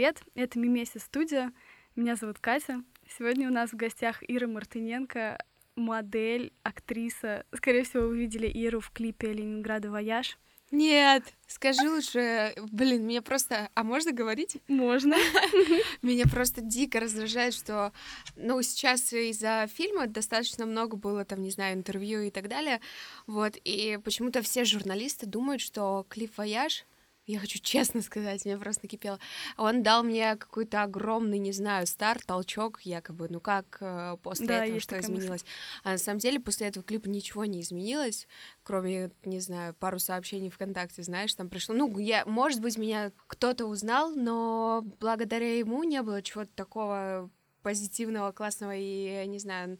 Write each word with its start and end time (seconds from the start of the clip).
привет! 0.00 0.22
Это 0.34 0.58
Мимеси 0.58 0.96
Студия. 0.96 1.52
Меня 1.94 2.16
зовут 2.16 2.38
Катя. 2.38 2.82
Сегодня 3.18 3.50
у 3.50 3.52
нас 3.52 3.70
в 3.72 3.76
гостях 3.76 4.22
Ира 4.26 4.46
Мартыненко, 4.46 5.36
модель, 5.76 6.54
актриса. 6.62 7.44
Скорее 7.54 7.84
всего, 7.84 8.06
вы 8.06 8.16
видели 8.16 8.46
Иру 8.46 8.80
в 8.80 8.92
клипе 8.92 9.34
Ленинграда 9.34 9.90
«Вояж». 9.90 10.38
Нет, 10.70 11.24
скажи 11.46 11.82
лучше, 11.86 12.54
блин, 12.72 13.06
меня 13.06 13.20
просто... 13.20 13.68
А 13.74 13.84
можно 13.84 14.12
говорить? 14.12 14.56
Можно. 14.68 15.16
Меня 16.00 16.24
просто 16.24 16.62
дико 16.62 16.98
раздражает, 16.98 17.52
что, 17.52 17.92
ну, 18.36 18.62
сейчас 18.62 19.12
из-за 19.12 19.68
фильма 19.70 20.06
достаточно 20.06 20.64
много 20.64 20.96
было, 20.96 21.26
там, 21.26 21.42
не 21.42 21.50
знаю, 21.50 21.74
интервью 21.74 22.22
и 22.22 22.30
так 22.30 22.48
далее, 22.48 22.80
вот, 23.26 23.56
и 23.64 23.98
почему-то 24.02 24.40
все 24.40 24.64
журналисты 24.64 25.26
думают, 25.26 25.60
что 25.60 26.06
клип 26.08 26.38
«Вояж» 26.38 26.86
я 27.30 27.38
хочу 27.38 27.58
честно 27.58 28.02
сказать, 28.02 28.44
мне 28.44 28.58
просто 28.58 28.84
накипело. 28.84 29.18
Он 29.56 29.82
дал 29.82 30.02
мне 30.02 30.36
какой-то 30.36 30.82
огромный, 30.82 31.38
не 31.38 31.52
знаю, 31.52 31.86
старт, 31.86 32.24
толчок, 32.26 32.80
якобы. 32.82 33.28
Ну 33.30 33.40
как 33.40 33.78
э, 33.80 34.16
после 34.22 34.46
да, 34.46 34.64
этого 34.64 34.80
что 34.80 34.98
изменилось? 34.98 35.42
Мысль. 35.42 35.44
А 35.84 35.90
на 35.92 35.98
самом 35.98 36.18
деле 36.18 36.40
после 36.40 36.68
этого 36.68 36.84
клипа 36.84 37.08
ничего 37.08 37.44
не 37.44 37.60
изменилось, 37.60 38.26
кроме, 38.62 39.10
не 39.24 39.40
знаю, 39.40 39.74
пару 39.74 39.98
сообщений 39.98 40.50
ВКонтакте, 40.50 41.02
знаешь, 41.02 41.34
там 41.34 41.48
пришло. 41.48 41.74
Ну, 41.74 41.98
я, 41.98 42.24
может 42.26 42.60
быть, 42.60 42.76
меня 42.76 43.12
кто-то 43.26 43.66
узнал, 43.66 44.10
но 44.14 44.82
благодаря 45.00 45.58
ему 45.58 45.84
не 45.84 46.02
было 46.02 46.22
чего-то 46.22 46.50
такого 46.54 47.30
позитивного, 47.62 48.32
классного 48.32 48.74
и, 48.74 49.26
не 49.26 49.38
знаю, 49.38 49.78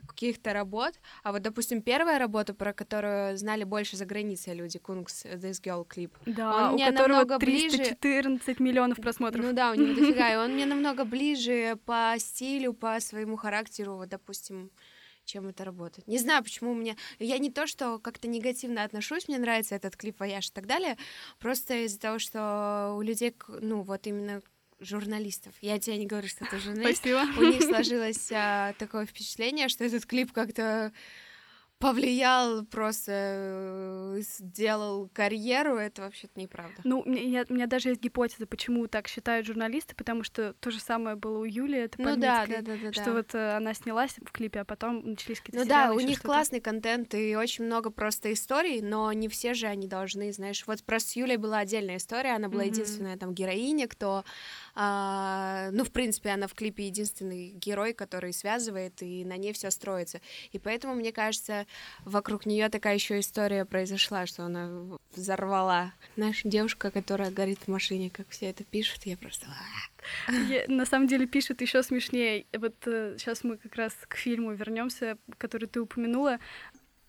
каких-то 0.00 0.52
работ. 0.52 0.94
А 1.22 1.32
вот, 1.32 1.42
допустим, 1.42 1.82
первая 1.82 2.18
работа, 2.18 2.54
про 2.54 2.72
которую 2.72 3.36
знали 3.36 3.64
больше 3.64 3.96
за 3.96 4.06
границей 4.06 4.54
люди, 4.54 4.78
Кунгс, 4.78 5.24
This 5.24 5.62
Girl 5.62 5.84
клип. 5.86 6.16
Да, 6.26 6.68
он 6.68 6.70
у 6.70 6.74
мне 6.74 6.90
намного 6.90 7.38
314 7.38 8.46
ближе... 8.46 8.62
миллионов 8.62 8.98
просмотров. 8.98 9.44
Ну 9.44 9.52
да, 9.52 9.70
у 9.72 9.74
него 9.74 9.94
дофига, 9.94 10.32
и 10.32 10.36
он 10.36 10.54
мне 10.54 10.66
намного 10.66 11.04
ближе 11.04 11.76
по 11.84 12.14
стилю, 12.18 12.72
по 12.72 13.00
своему 13.00 13.36
характеру, 13.36 13.96
вот, 13.96 14.08
допустим, 14.08 14.70
чем 15.24 15.48
эта 15.48 15.64
работа. 15.64 16.02
Не 16.06 16.18
знаю, 16.18 16.42
почему 16.42 16.74
меня... 16.74 16.96
Я 17.18 17.38
не 17.38 17.50
то, 17.50 17.66
что 17.66 17.98
как-то 17.98 18.28
негативно 18.28 18.84
отношусь, 18.84 19.28
мне 19.28 19.38
нравится 19.38 19.74
этот 19.74 19.96
клип 19.96 20.20
«Вояж» 20.20 20.48
и 20.48 20.52
так 20.52 20.66
далее, 20.66 20.96
просто 21.38 21.84
из-за 21.84 21.98
того, 21.98 22.18
что 22.18 22.94
у 22.96 23.00
людей, 23.00 23.34
ну, 23.48 23.82
вот 23.82 24.06
именно 24.06 24.42
журналистов. 24.80 25.54
Я 25.60 25.78
тебе 25.78 25.98
не 25.98 26.06
говорю, 26.06 26.28
что 26.28 26.44
это 26.44 26.58
журналист. 26.58 26.98
Спасибо. 26.98 27.26
У 27.38 27.42
них 27.42 27.62
сложилось 27.68 28.30
а, 28.32 28.72
такое 28.78 29.06
впечатление, 29.06 29.68
что 29.68 29.84
этот 29.84 30.06
клип 30.06 30.32
как-то 30.32 30.92
повлиял, 31.84 32.64
просто 32.64 33.12
э, 33.12 34.20
сделал 34.20 35.10
карьеру, 35.12 35.76
это 35.76 36.02
вообще-то 36.02 36.40
неправда. 36.40 36.76
Ну, 36.84 37.04
я, 37.12 37.44
у 37.48 37.52
меня 37.52 37.66
даже 37.66 37.90
есть 37.90 38.00
гипотеза, 38.00 38.46
почему 38.46 38.86
так 38.86 39.06
считают 39.08 39.46
журналисты, 39.46 39.94
потому 39.94 40.24
что 40.24 40.54
то 40.54 40.70
же 40.70 40.80
самое 40.80 41.16
было 41.16 41.40
у 41.40 41.44
Юли, 41.44 41.78
это 41.78 42.00
ну, 42.00 42.16
да, 42.16 42.46
да, 42.46 42.62
да, 42.62 42.72
да, 42.82 42.92
что 42.92 43.04
да. 43.06 43.12
вот 43.12 43.34
э, 43.34 43.56
она 43.56 43.74
снялась 43.74 44.16
в 44.18 44.32
клипе, 44.32 44.60
а 44.60 44.64
потом 44.64 45.10
начались 45.10 45.40
какие-то 45.40 45.64
Ну 45.64 45.68
да, 45.68 45.92
у 45.92 46.00
них 46.00 46.22
классный 46.22 46.60
контент 46.60 47.14
и 47.14 47.36
очень 47.36 47.64
много 47.64 47.90
просто 47.90 48.32
историй, 48.32 48.80
но 48.80 49.12
не 49.12 49.28
все 49.28 49.52
же 49.52 49.66
они 49.66 49.86
должны, 49.86 50.32
знаешь, 50.32 50.64
вот 50.66 50.82
просто 50.84 51.10
с 51.10 51.16
Юлей 51.16 51.36
была 51.36 51.58
отдельная 51.58 51.98
история, 51.98 52.36
она 52.36 52.48
была 52.48 52.64
mm-hmm. 52.64 52.68
единственная 52.68 53.16
там 53.18 53.34
героиня, 53.34 53.88
кто, 53.88 54.24
а, 54.74 55.70
ну, 55.72 55.84
в 55.84 55.92
принципе, 55.92 56.30
она 56.30 56.48
в 56.48 56.54
клипе 56.54 56.86
единственный 56.86 57.50
герой, 57.50 57.94
который 57.94 58.32
связывает, 58.32 59.02
и 59.02 59.24
на 59.24 59.36
ней 59.36 59.52
все 59.52 59.70
строится. 59.70 60.20
И 60.52 60.58
поэтому, 60.58 60.94
мне 60.94 61.12
кажется, 61.12 61.66
вокруг 62.04 62.46
нее 62.46 62.68
такая 62.68 62.94
еще 62.94 63.20
история 63.20 63.64
произошла, 63.64 64.26
что 64.26 64.44
она 64.44 64.70
взорвала. 65.14 65.92
Наша 66.16 66.48
девушка, 66.48 66.90
которая 66.90 67.30
горит 67.30 67.60
в 67.60 67.68
машине, 67.68 68.10
как 68.10 68.28
все 68.30 68.46
это 68.46 68.64
пишут, 68.64 69.04
я 69.04 69.16
просто... 69.16 69.46
Я, 70.48 70.64
на 70.68 70.84
самом 70.84 71.06
деле 71.06 71.26
пишут 71.26 71.60
еще 71.60 71.82
смешнее. 71.82 72.46
Вот 72.52 72.74
э, 72.86 73.16
сейчас 73.18 73.42
мы 73.42 73.56
как 73.56 73.74
раз 73.76 73.94
к 74.06 74.16
фильму 74.16 74.52
вернемся, 74.52 75.16
который 75.38 75.66
ты 75.66 75.80
упомянула. 75.80 76.38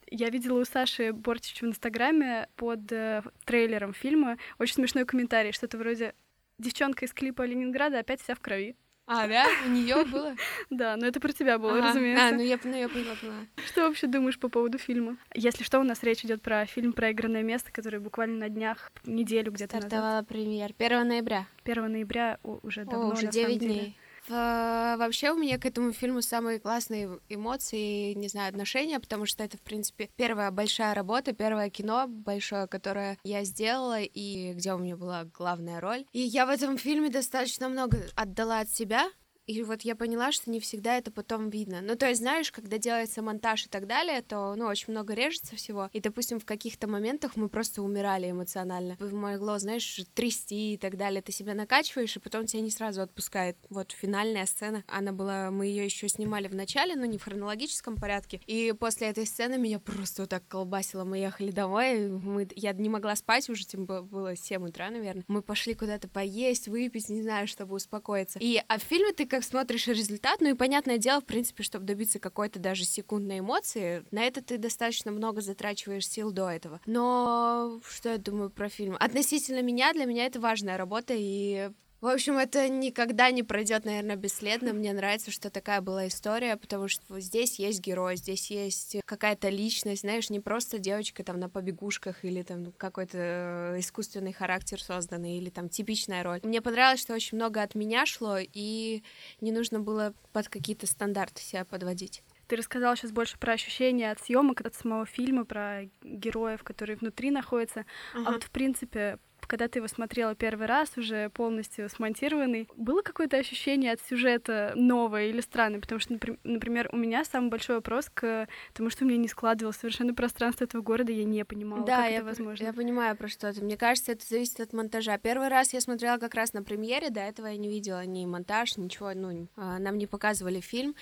Я 0.10 0.30
видела 0.30 0.62
у 0.62 0.66
Саши 0.66 1.12
Бортич 1.12 1.62
в 1.62 1.66
Инстаграме 1.66 2.48
под 2.56 2.92
э, 2.92 3.24
трейлером 3.44 3.94
фильма 3.94 4.38
очень 4.60 4.76
смешной 4.76 5.06
комментарий, 5.06 5.52
что-то 5.52 5.78
вроде 5.78 6.14
«Девчонка 6.58 7.06
из 7.06 7.14
клипа 7.14 7.46
Ленинграда 7.46 8.00
опять 8.00 8.22
вся 8.22 8.36
в 8.36 8.40
крови». 8.40 8.76
А, 9.08 9.28
да? 9.28 9.46
У 9.66 9.70
нее 9.70 10.04
было? 10.06 10.36
Да, 10.72 10.98
но 10.98 11.06
это 11.06 11.20
про 11.20 11.32
тебя 11.32 11.60
было, 11.60 11.80
разумеется. 11.80 12.28
А, 12.28 12.32
ну 12.32 12.42
я, 12.42 12.60
ну 12.64 12.76
я 12.76 12.90
поняла, 12.90 13.16
поняла. 13.16 13.46
Что 13.68 13.84
вообще 13.84 14.08
думаешь 14.08 14.40
по 14.40 14.50
поводу 14.50 14.80
фильма? 14.80 15.18
Если 15.36 15.64
что, 15.64 15.80
у 15.80 15.84
нас 15.84 16.02
речь 16.02 16.26
идет 16.26 16.42
про 16.42 16.66
фильм 16.66 16.92
«Проигранное 16.92 17.44
место», 17.44 17.72
который 17.72 18.00
буквально 18.00 18.40
на 18.40 18.50
днях, 18.50 18.92
неделю 19.06 19.52
где-то 19.52 19.78
Стартовала 19.78 20.24
премьер. 20.24 20.72
1 20.78 21.08
ноября. 21.08 21.46
1 21.66 21.92
ноября 21.92 22.40
уже 22.44 22.86
давно, 22.86 23.10
О, 23.10 23.14
уже 23.14 23.28
9 23.28 23.60
дней. 23.60 23.98
В, 24.28 24.96
вообще 24.98 25.32
у 25.32 25.38
меня 25.38 25.60
к 25.60 25.66
этому 25.66 25.92
фильму 25.92 26.22
самые 26.22 26.60
классные 26.60 27.20
эмоции, 27.30 28.14
не 28.14 28.28
знаю, 28.28 28.50
отношения, 28.50 29.00
потому 29.00 29.26
что 29.26 29.44
это, 29.44 29.58
в 29.58 29.62
принципе, 29.62 30.10
первая 30.16 30.52
большая 30.52 30.94
работа, 30.94 31.34
первое 31.34 31.70
кино 31.70 32.06
большое, 32.08 32.68
которое 32.68 33.18
я 33.24 33.44
сделала, 33.44 34.02
и 34.02 34.54
где 34.54 34.74
у 34.74 34.78
меня 34.78 34.98
была 34.98 35.26
главная 35.26 35.80
роль. 35.80 36.06
И 36.12 36.20
я 36.20 36.46
в 36.46 36.50
этом 36.50 36.78
фильме 36.78 37.10
достаточно 37.10 37.70
много 37.70 38.00
отдала 38.16 38.62
от 38.62 38.70
себя, 38.70 39.08
и 39.48 39.62
вот 39.64 39.82
я 39.82 39.96
поняла, 39.96 40.32
что 40.32 40.50
не 40.50 40.60
всегда 40.60 40.98
это 40.98 41.12
потом 41.12 41.50
видно. 41.50 41.82
Ну, 41.82 41.96
то 41.96 42.08
есть, 42.08 42.22
знаешь, 42.22 42.52
когда 42.52 42.78
делается 42.78 43.22
монтаж 43.22 43.66
и 43.66 43.70
так 43.70 43.88
далее, 43.88 44.22
то, 44.22 44.56
ну, 44.56 44.66
очень 44.66 44.92
много 44.92 45.14
режется 45.14 45.56
всего. 45.56 45.90
И, 45.94 46.00
допустим, 46.00 46.40
в 46.40 46.46
каких-то 46.46 46.88
моментах 46.88 47.36
мы 47.36 47.48
просто 47.48 47.82
умирали 47.82 48.32
эмоционально. 48.32 48.98
Могло, 49.00 49.58
знаешь, 49.60 50.02
трясти 50.14 50.74
и 50.74 50.78
так 50.78 50.98
далее. 50.98 51.22
Ты 51.22 51.32
себя 51.32 51.54
накачиваешь, 51.54 52.16
и 52.16 52.20
потом 52.20 52.48
тебя 52.48 52.62
не 52.62 52.72
сразу 52.72 53.02
отпускает. 53.02 53.58
Вот 53.70 53.92
финальная 53.92 54.46
сцена. 54.46 54.84
Она 54.88 55.12
была, 55.12 55.52
мы 55.52 55.68
ее 55.68 55.86
еще 55.86 56.10
снимали 56.10 56.48
в 56.48 56.56
начале, 56.56 56.96
но 56.96 57.06
не 57.06 57.18
в 57.18 57.24
хронологическом 57.24 57.98
порядке. 57.98 58.42
И 58.48 58.74
после 58.74 59.08
этой 59.10 59.26
сцены 59.28 59.58
меня 59.58 59.80
просто 59.80 60.24
вот 60.24 60.30
так 60.30 60.48
колбасило. 60.48 61.04
Мы 61.04 61.20
ехали 61.20 61.52
домой, 61.52 62.10
мы, 62.10 62.48
я 62.56 62.74
не 62.74 62.90
могла 62.90 63.16
спать 63.16 63.50
уже, 63.50 63.66
тем 63.66 63.86
было 63.86 64.36
7 64.36 64.68
утра, 64.68 64.90
наверное. 64.90 65.24
Мы 65.28 65.42
пошли 65.42 65.76
куда-то 65.76 66.08
поесть, 66.08 66.68
выпить, 66.68 67.10
не 67.10 67.22
знаю, 67.22 67.48
чтобы 67.48 67.76
успокоиться. 67.76 68.40
И 68.40 68.62
а 68.68 68.80
в 68.80 68.82
фильме 68.82 69.14
ты 69.14 69.26
как 69.36 69.44
смотришь 69.44 69.88
результат, 69.88 70.40
ну 70.40 70.52
и 70.52 70.54
понятное 70.54 70.98
дело, 70.98 71.20
в 71.20 71.26
принципе, 71.26 71.62
чтобы 71.62 71.86
добиться 71.86 72.20
какой-то 72.20 72.58
даже 72.58 72.86
секундной 72.86 73.40
эмоции, 73.40 74.06
на 74.12 74.24
это 74.24 74.42
ты 74.42 74.58
достаточно 74.58 75.12
много 75.12 75.42
затрачиваешь 75.42 76.08
сил 76.08 76.32
до 76.32 76.50
этого. 76.50 76.80
Но 76.86 77.82
что 77.86 78.12
я 78.12 78.18
думаю 78.18 78.50
про 78.50 78.70
фильм? 78.70 78.96
Относительно 78.98 79.62
меня, 79.62 79.92
для 79.92 80.06
меня 80.06 80.26
это 80.26 80.40
важная 80.40 80.78
работа, 80.78 81.14
и 81.18 81.70
в 82.02 82.08
общем, 82.08 82.38
это 82.38 82.70
никогда 82.70 83.32
не 83.32 83.44
пройдет, 83.44 83.86
наверное, 83.86 84.16
бесследно. 84.16 84.74
Мне 84.74 84.94
нравится, 84.94 85.32
что 85.32 85.50
такая 85.50 85.82
была 85.82 86.08
история, 86.08 86.58
потому 86.58 86.88
что 86.88 87.20
здесь 87.20 87.60
есть 87.60 87.82
герой, 87.82 88.18
здесь 88.18 88.52
есть 88.52 88.98
какая-то 89.06 89.50
личность, 89.50 90.02
знаешь, 90.02 90.30
не 90.30 90.40
просто 90.40 90.78
девочка 90.78 91.24
там 91.24 91.40
на 91.40 91.50
побегушках 91.50 92.24
или 92.24 92.42
там 92.42 92.72
какой-то 92.74 93.18
э, 93.18 93.80
искусственный 93.80 94.34
характер 94.34 94.82
созданный 94.82 95.38
или 95.38 95.50
там 95.50 95.70
типичная 95.70 96.24
роль. 96.24 96.40
Мне 96.44 96.62
понравилось, 96.62 97.02
что 97.02 97.14
очень 97.14 97.38
много 97.38 97.62
от 97.62 97.76
меня 97.76 98.06
шло, 98.06 98.38
и 98.40 99.04
не 99.42 99.52
нужно 99.52 99.80
было 99.80 100.14
под 100.34 100.50
какие-то 100.50 100.88
стандарты 100.88 101.42
себя 101.42 101.66
подводить. 101.66 102.24
Ты 102.48 102.56
рассказала 102.56 102.96
сейчас 102.96 103.12
больше 103.12 103.38
про 103.38 103.54
ощущения 103.54 104.12
от 104.12 104.20
съемок, 104.20 104.62
от 104.62 104.76
самого 104.76 105.06
фильма, 105.06 105.46
про 105.46 105.90
героев, 106.04 106.64
которые 106.64 106.98
внутри 106.98 107.32
находятся. 107.32 107.86
Uh-huh. 108.14 108.24
А 108.26 108.32
вот, 108.32 108.44
в 108.44 108.52
принципе, 108.52 109.20
когда 109.48 109.68
ты 109.68 109.80
его 109.80 109.88
смотрела 109.88 110.36
первый 110.36 110.68
раз, 110.68 110.98
уже 110.98 111.30
полностью 111.30 111.90
смонтированный, 111.90 112.68
было 112.76 113.02
какое-то 113.02 113.38
ощущение 113.38 113.92
от 113.92 114.02
сюжета 114.02 114.74
новое 114.76 115.28
или 115.28 115.42
странное? 115.42 115.80
Потому 115.80 116.00
что, 116.00 116.18
например, 116.44 116.90
у 116.92 116.98
меня 116.98 117.24
самый 117.26 117.50
большой 117.50 117.78
вопрос 117.78 118.10
к 118.14 118.48
тому, 118.74 118.90
что 118.90 119.06
у 119.06 119.08
меня 119.08 119.18
не 119.18 119.28
складывалось 119.28 119.78
совершенно 119.78 120.14
пространство 120.14 120.64
этого 120.64 120.82
города, 120.82 121.12
я 121.12 121.24
не 121.24 121.44
понимала, 121.46 121.86
да, 121.86 122.04
как 122.04 122.12
я 122.12 122.18
это 122.18 122.26
возможно. 122.26 122.64
я 122.66 122.74
понимаю, 122.74 123.16
про 123.16 123.28
что 123.28 123.48
это. 123.48 123.64
Мне 123.64 123.78
кажется, 123.78 124.12
это 124.12 124.26
зависит 124.26 124.60
от 124.60 124.74
монтажа. 124.74 125.18
Первый 125.18 125.48
раз 125.48 125.74
я 125.74 125.82
смотрела 125.82 126.18
как 126.18 126.34
раз 126.36 126.54
на 126.54 126.64
премьере, 126.64 127.10
до 127.10 127.22
этого 127.22 127.48
я 127.48 127.58
не 127.58 127.70
видела 127.70 128.06
ни 128.06 128.26
монтаж, 128.26 128.78
ничего, 128.78 129.14
ну, 129.14 129.48
а, 129.56 129.80
нам 129.80 129.98
не 129.98 130.08
показывали 130.08 130.60
фильм. 130.60 130.96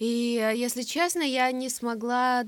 И, 0.00 0.52
если 0.56 0.82
честно, 0.82 1.22
я 1.22 1.52
не 1.52 1.68
смогла 1.68 2.44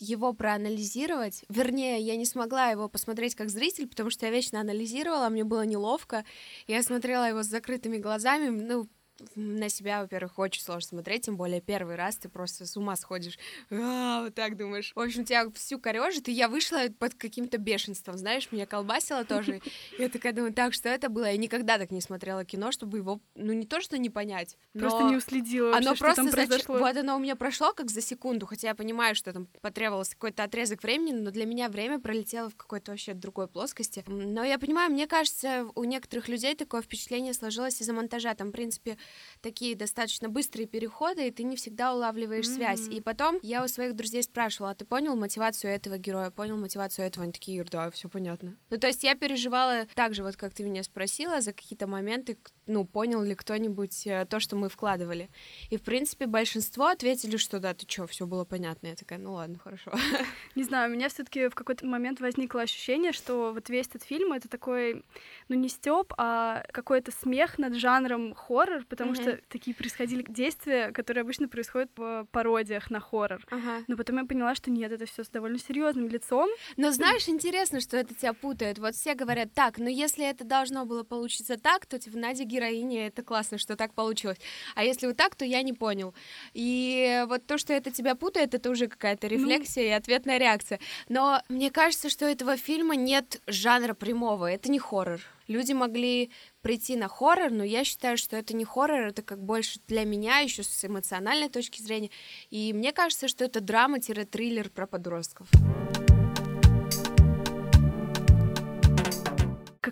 его 0.00 0.32
проанализировать. 0.32 1.44
Вернее, 1.48 2.00
я 2.00 2.16
не 2.16 2.24
смогла 2.24 2.70
его 2.70 2.88
посмотреть 2.88 3.34
как 3.34 3.50
зритель, 3.50 3.88
потому 3.88 4.10
что 4.10 4.26
я 4.26 4.32
вечно 4.32 4.60
анализировала, 4.60 5.28
мне 5.28 5.44
было 5.44 5.66
неловко. 5.66 6.24
Я 6.66 6.82
смотрела 6.82 7.28
его 7.28 7.42
с 7.42 7.46
закрытыми 7.46 7.98
глазами, 7.98 8.48
ну, 8.48 8.88
на 9.34 9.68
себя, 9.68 10.02
во-первых, 10.02 10.38
очень 10.38 10.62
сложно 10.62 10.88
смотреть, 10.88 11.26
тем 11.26 11.36
более 11.36 11.60
первый 11.60 11.96
раз 11.96 12.16
ты 12.16 12.28
просто 12.28 12.66
с 12.66 12.76
ума 12.76 12.96
сходишь. 12.96 13.38
А, 13.70 14.22
вот 14.22 14.34
так 14.34 14.56
думаешь. 14.56 14.92
В 14.94 15.00
общем, 15.00 15.24
тебя 15.24 15.50
всю 15.54 15.78
корежит, 15.78 16.28
и 16.28 16.32
я 16.32 16.48
вышла 16.48 16.82
под 16.98 17.14
каким-то 17.14 17.58
бешенством, 17.58 18.16
знаешь, 18.18 18.50
меня 18.52 18.66
колбасило 18.66 19.24
тоже. 19.24 19.60
Я 19.98 20.08
такая 20.08 20.32
думаю, 20.32 20.52
так, 20.52 20.72
что 20.74 20.88
это 20.88 21.08
было? 21.08 21.24
Я 21.24 21.36
никогда 21.36 21.78
так 21.78 21.90
не 21.90 22.00
смотрела 22.00 22.44
кино, 22.44 22.72
чтобы 22.72 22.98
его, 22.98 23.20
ну, 23.34 23.52
не 23.52 23.66
то, 23.66 23.80
что 23.80 23.98
не 23.98 24.10
понять. 24.10 24.56
Просто 24.72 25.04
не 25.04 25.16
уследила 25.16 25.68
вообще, 25.70 25.86
Оно 25.86 25.94
что 25.94 26.04
просто 26.04 26.22
там 26.22 26.32
произошло. 26.32 26.74
зач... 26.74 26.82
Вот 26.82 26.96
оно 26.96 27.16
у 27.16 27.18
меня 27.18 27.36
прошло 27.36 27.72
как 27.72 27.90
за 27.90 28.00
секунду, 28.00 28.46
хотя 28.46 28.68
я 28.68 28.74
понимаю, 28.74 29.14
что 29.14 29.32
там 29.32 29.46
потребовался 29.60 30.12
какой-то 30.12 30.44
отрезок 30.44 30.82
времени, 30.82 31.12
но 31.12 31.30
для 31.30 31.46
меня 31.46 31.68
время 31.68 31.98
пролетело 31.98 32.50
в 32.50 32.56
какой-то 32.56 32.92
вообще 32.92 33.14
другой 33.14 33.48
плоскости. 33.48 34.04
Но 34.06 34.44
я 34.44 34.58
понимаю, 34.58 34.92
мне 34.92 35.06
кажется, 35.06 35.66
у 35.74 35.84
некоторых 35.84 36.28
людей 36.28 36.54
такое 36.54 36.82
впечатление 36.82 37.34
сложилось 37.34 37.80
из-за 37.80 37.92
монтажа. 37.92 38.34
Там, 38.34 38.48
в 38.48 38.52
принципе, 38.52 38.96
такие 39.40 39.76
достаточно 39.76 40.28
быстрые 40.28 40.66
переходы, 40.66 41.28
и 41.28 41.30
ты 41.30 41.42
не 41.42 41.56
всегда 41.56 41.94
улавливаешь 41.94 42.46
mm-hmm. 42.46 42.54
связь. 42.54 42.88
И 42.88 43.00
потом 43.00 43.38
я 43.42 43.64
у 43.64 43.68
своих 43.68 43.94
друзей 43.94 44.22
спрашивала, 44.22 44.72
а 44.72 44.74
ты 44.74 44.84
понял 44.84 45.16
мотивацию 45.16 45.72
этого 45.72 45.98
героя, 45.98 46.30
понял 46.30 46.56
мотивацию 46.56 47.06
этого? 47.06 47.24
Они 47.24 47.32
такие, 47.32 47.64
да, 47.64 47.90
все 47.90 48.08
понятно. 48.08 48.56
Ну, 48.70 48.78
то 48.78 48.86
есть 48.86 49.04
я 49.04 49.14
переживала 49.14 49.86
так 49.94 50.14
же, 50.14 50.22
вот 50.22 50.36
как 50.36 50.54
ты 50.54 50.62
меня 50.62 50.82
спросила, 50.82 51.40
за 51.40 51.52
какие-то 51.52 51.86
моменты, 51.86 52.38
ну, 52.68 52.84
понял 52.84 53.22
ли 53.22 53.34
кто-нибудь 53.34 54.06
э, 54.06 54.26
то, 54.26 54.40
что 54.40 54.54
мы 54.56 54.68
вкладывали. 54.68 55.30
И, 55.70 55.76
в 55.76 55.82
принципе, 55.82 56.26
большинство 56.26 56.86
ответили, 56.86 57.36
что 57.36 57.58
да, 57.58 57.74
ты 57.74 57.86
что, 57.88 58.06
все 58.06 58.26
было 58.26 58.44
понятно. 58.44 58.88
Я 58.88 58.94
такая, 58.94 59.18
ну 59.18 59.32
ладно, 59.32 59.58
хорошо. 59.58 59.92
Не 60.54 60.62
знаю, 60.62 60.90
у 60.90 60.94
меня 60.94 61.08
все 61.08 61.24
таки 61.24 61.48
в 61.48 61.54
какой-то 61.54 61.86
момент 61.86 62.20
возникло 62.20 62.62
ощущение, 62.62 63.12
что 63.12 63.52
вот 63.52 63.68
весь 63.68 63.88
этот 63.88 64.02
фильм— 64.02 64.32
это 64.34 64.48
такой, 64.48 65.04
ну, 65.48 65.56
не 65.56 65.68
стёб, 65.68 66.12
а 66.18 66.62
какой-то 66.72 67.10
смех 67.10 67.58
над 67.58 67.74
жанром 67.74 68.34
хоррор, 68.34 68.84
потому 68.84 69.12
mm-hmm. 69.12 69.22
что 69.22 69.40
такие 69.48 69.74
происходили 69.74 70.24
действия, 70.28 70.92
которые 70.92 71.22
обычно 71.22 71.48
происходят 71.48 71.90
в 71.96 72.26
пародиях 72.30 72.90
на 72.90 73.00
хоррор. 73.00 73.44
Ага. 73.50 73.82
Но 73.88 73.96
потом 73.96 74.18
я 74.18 74.24
поняла, 74.24 74.54
что 74.54 74.70
нет, 74.70 74.92
это 74.92 75.06
все 75.06 75.24
с 75.24 75.28
довольно 75.28 75.58
серьезным 75.58 76.08
лицом. 76.08 76.50
Но 76.76 76.92
знаешь, 76.92 77.28
интересно, 77.28 77.80
что 77.80 77.96
это 77.96 78.14
тебя 78.14 78.34
путает. 78.34 78.78
Вот 78.78 78.94
все 78.94 79.14
говорят, 79.14 79.52
так, 79.54 79.78
но 79.78 79.88
если 79.88 80.28
это 80.28 80.44
должно 80.44 80.84
было 80.84 81.02
получиться 81.02 81.56
так, 81.56 81.86
то 81.86 81.98
типа 81.98 82.18
Надя 82.18 82.44
героиня, 82.58 83.06
это 83.06 83.22
классно, 83.22 83.58
что 83.58 83.76
так 83.76 83.94
получилось. 83.94 84.38
А 84.74 84.84
если 84.84 85.06
вот 85.06 85.16
так, 85.16 85.34
то 85.34 85.44
я 85.44 85.62
не 85.62 85.72
понял. 85.72 86.14
И 86.54 87.24
вот 87.28 87.46
то, 87.46 87.58
что 87.58 87.72
это 87.72 87.90
тебя 87.90 88.14
путает, 88.14 88.54
это 88.54 88.70
уже 88.70 88.88
какая-то 88.88 89.28
ну. 89.28 89.34
рефлексия 89.34 89.84
ну... 89.84 89.88
и 89.90 89.92
ответная 89.92 90.38
реакция. 90.38 90.80
Но 91.08 91.40
мне 91.48 91.70
кажется, 91.70 92.10
что 92.10 92.26
у 92.26 92.28
этого 92.28 92.56
фильма 92.56 92.96
нет 92.96 93.40
жанра 93.46 93.94
прямого, 93.94 94.50
это 94.50 94.70
не 94.70 94.78
хоррор. 94.78 95.20
Люди 95.46 95.72
могли 95.72 96.30
прийти 96.60 96.96
на 96.96 97.08
хоррор, 97.08 97.50
но 97.50 97.64
я 97.64 97.84
считаю, 97.84 98.18
что 98.18 98.36
это 98.36 98.54
не 98.54 98.64
хоррор, 98.64 99.06
это 99.06 99.22
как 99.22 99.42
больше 99.42 99.80
для 99.88 100.04
меня 100.04 100.40
еще 100.40 100.62
с 100.62 100.84
эмоциональной 100.84 101.48
точки 101.48 101.80
зрения. 101.80 102.10
И 102.50 102.72
мне 102.74 102.92
кажется, 102.92 103.28
что 103.28 103.44
это 103.44 103.60
драма-триллер 103.60 104.68
про 104.68 104.86
подростков. 104.86 105.48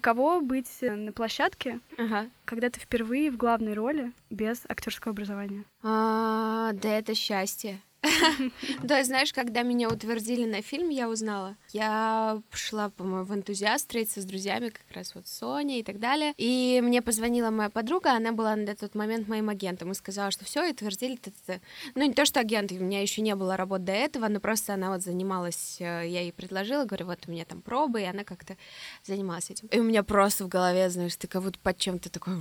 Каково 0.00 0.40
быть 0.40 0.68
на 0.82 1.10
площадке, 1.12 1.80
ага. 1.96 2.28
когда 2.44 2.68
ты 2.68 2.80
впервые 2.80 3.30
в 3.30 3.36
главной 3.36 3.72
роли 3.72 4.12
без 4.28 4.62
актерского 4.68 5.12
образования? 5.12 5.64
А, 5.82 6.72
да 6.74 6.88
это 6.90 7.14
счастье. 7.14 7.80
Да, 8.82 9.02
знаешь, 9.04 9.32
когда 9.32 9.62
меня 9.62 9.88
утвердили 9.88 10.44
на 10.44 10.62
фильм, 10.62 10.88
я 10.90 11.08
узнала. 11.08 11.56
Я 11.72 12.40
шла, 12.50 12.90
по-моему, 12.90 13.24
в 13.24 13.34
энтузиаст 13.34 13.84
встретиться 13.86 14.20
с 14.20 14.24
друзьями, 14.24 14.68
как 14.68 14.94
раз 14.94 15.14
вот 15.14 15.26
Соня 15.26 15.78
и 15.78 15.82
так 15.82 15.98
далее. 15.98 16.34
И 16.36 16.80
мне 16.82 17.02
позвонила 17.02 17.50
моя 17.50 17.70
подруга, 17.70 18.12
она 18.12 18.32
была 18.32 18.56
на 18.56 18.74
тот 18.74 18.94
момент 18.94 19.28
моим 19.28 19.48
агентом 19.48 19.92
и 19.92 19.94
сказала, 19.94 20.30
что 20.30 20.44
все, 20.44 20.64
и 20.64 20.72
утвердили. 20.72 21.16
-т. 21.16 21.60
Ну, 21.94 22.04
не 22.04 22.12
то, 22.12 22.24
что 22.24 22.40
агент, 22.40 22.72
у 22.72 22.76
меня 22.76 23.00
еще 23.00 23.22
не 23.22 23.34
было 23.34 23.56
работы 23.56 23.84
до 23.84 23.92
этого, 23.92 24.28
но 24.28 24.40
просто 24.40 24.74
она 24.74 24.90
вот 24.90 25.02
занималась, 25.02 25.76
э, 25.80 26.06
я 26.06 26.20
ей 26.20 26.32
предложила, 26.32 26.84
говорю, 26.84 27.06
вот 27.06 27.18
у 27.26 27.30
меня 27.30 27.44
там 27.44 27.62
пробы, 27.62 28.02
и 28.02 28.04
она 28.04 28.24
как-то 28.24 28.56
занималась 29.04 29.50
этим. 29.50 29.68
И 29.68 29.78
у 29.78 29.82
меня 29.82 30.02
просто 30.02 30.44
в 30.44 30.48
голове, 30.48 30.90
знаешь, 30.90 31.16
ты 31.16 31.26
как 31.26 31.42
будто 31.42 31.58
под 31.58 31.78
чем-то 31.78 32.10
такой, 32.10 32.34
у 32.36 32.40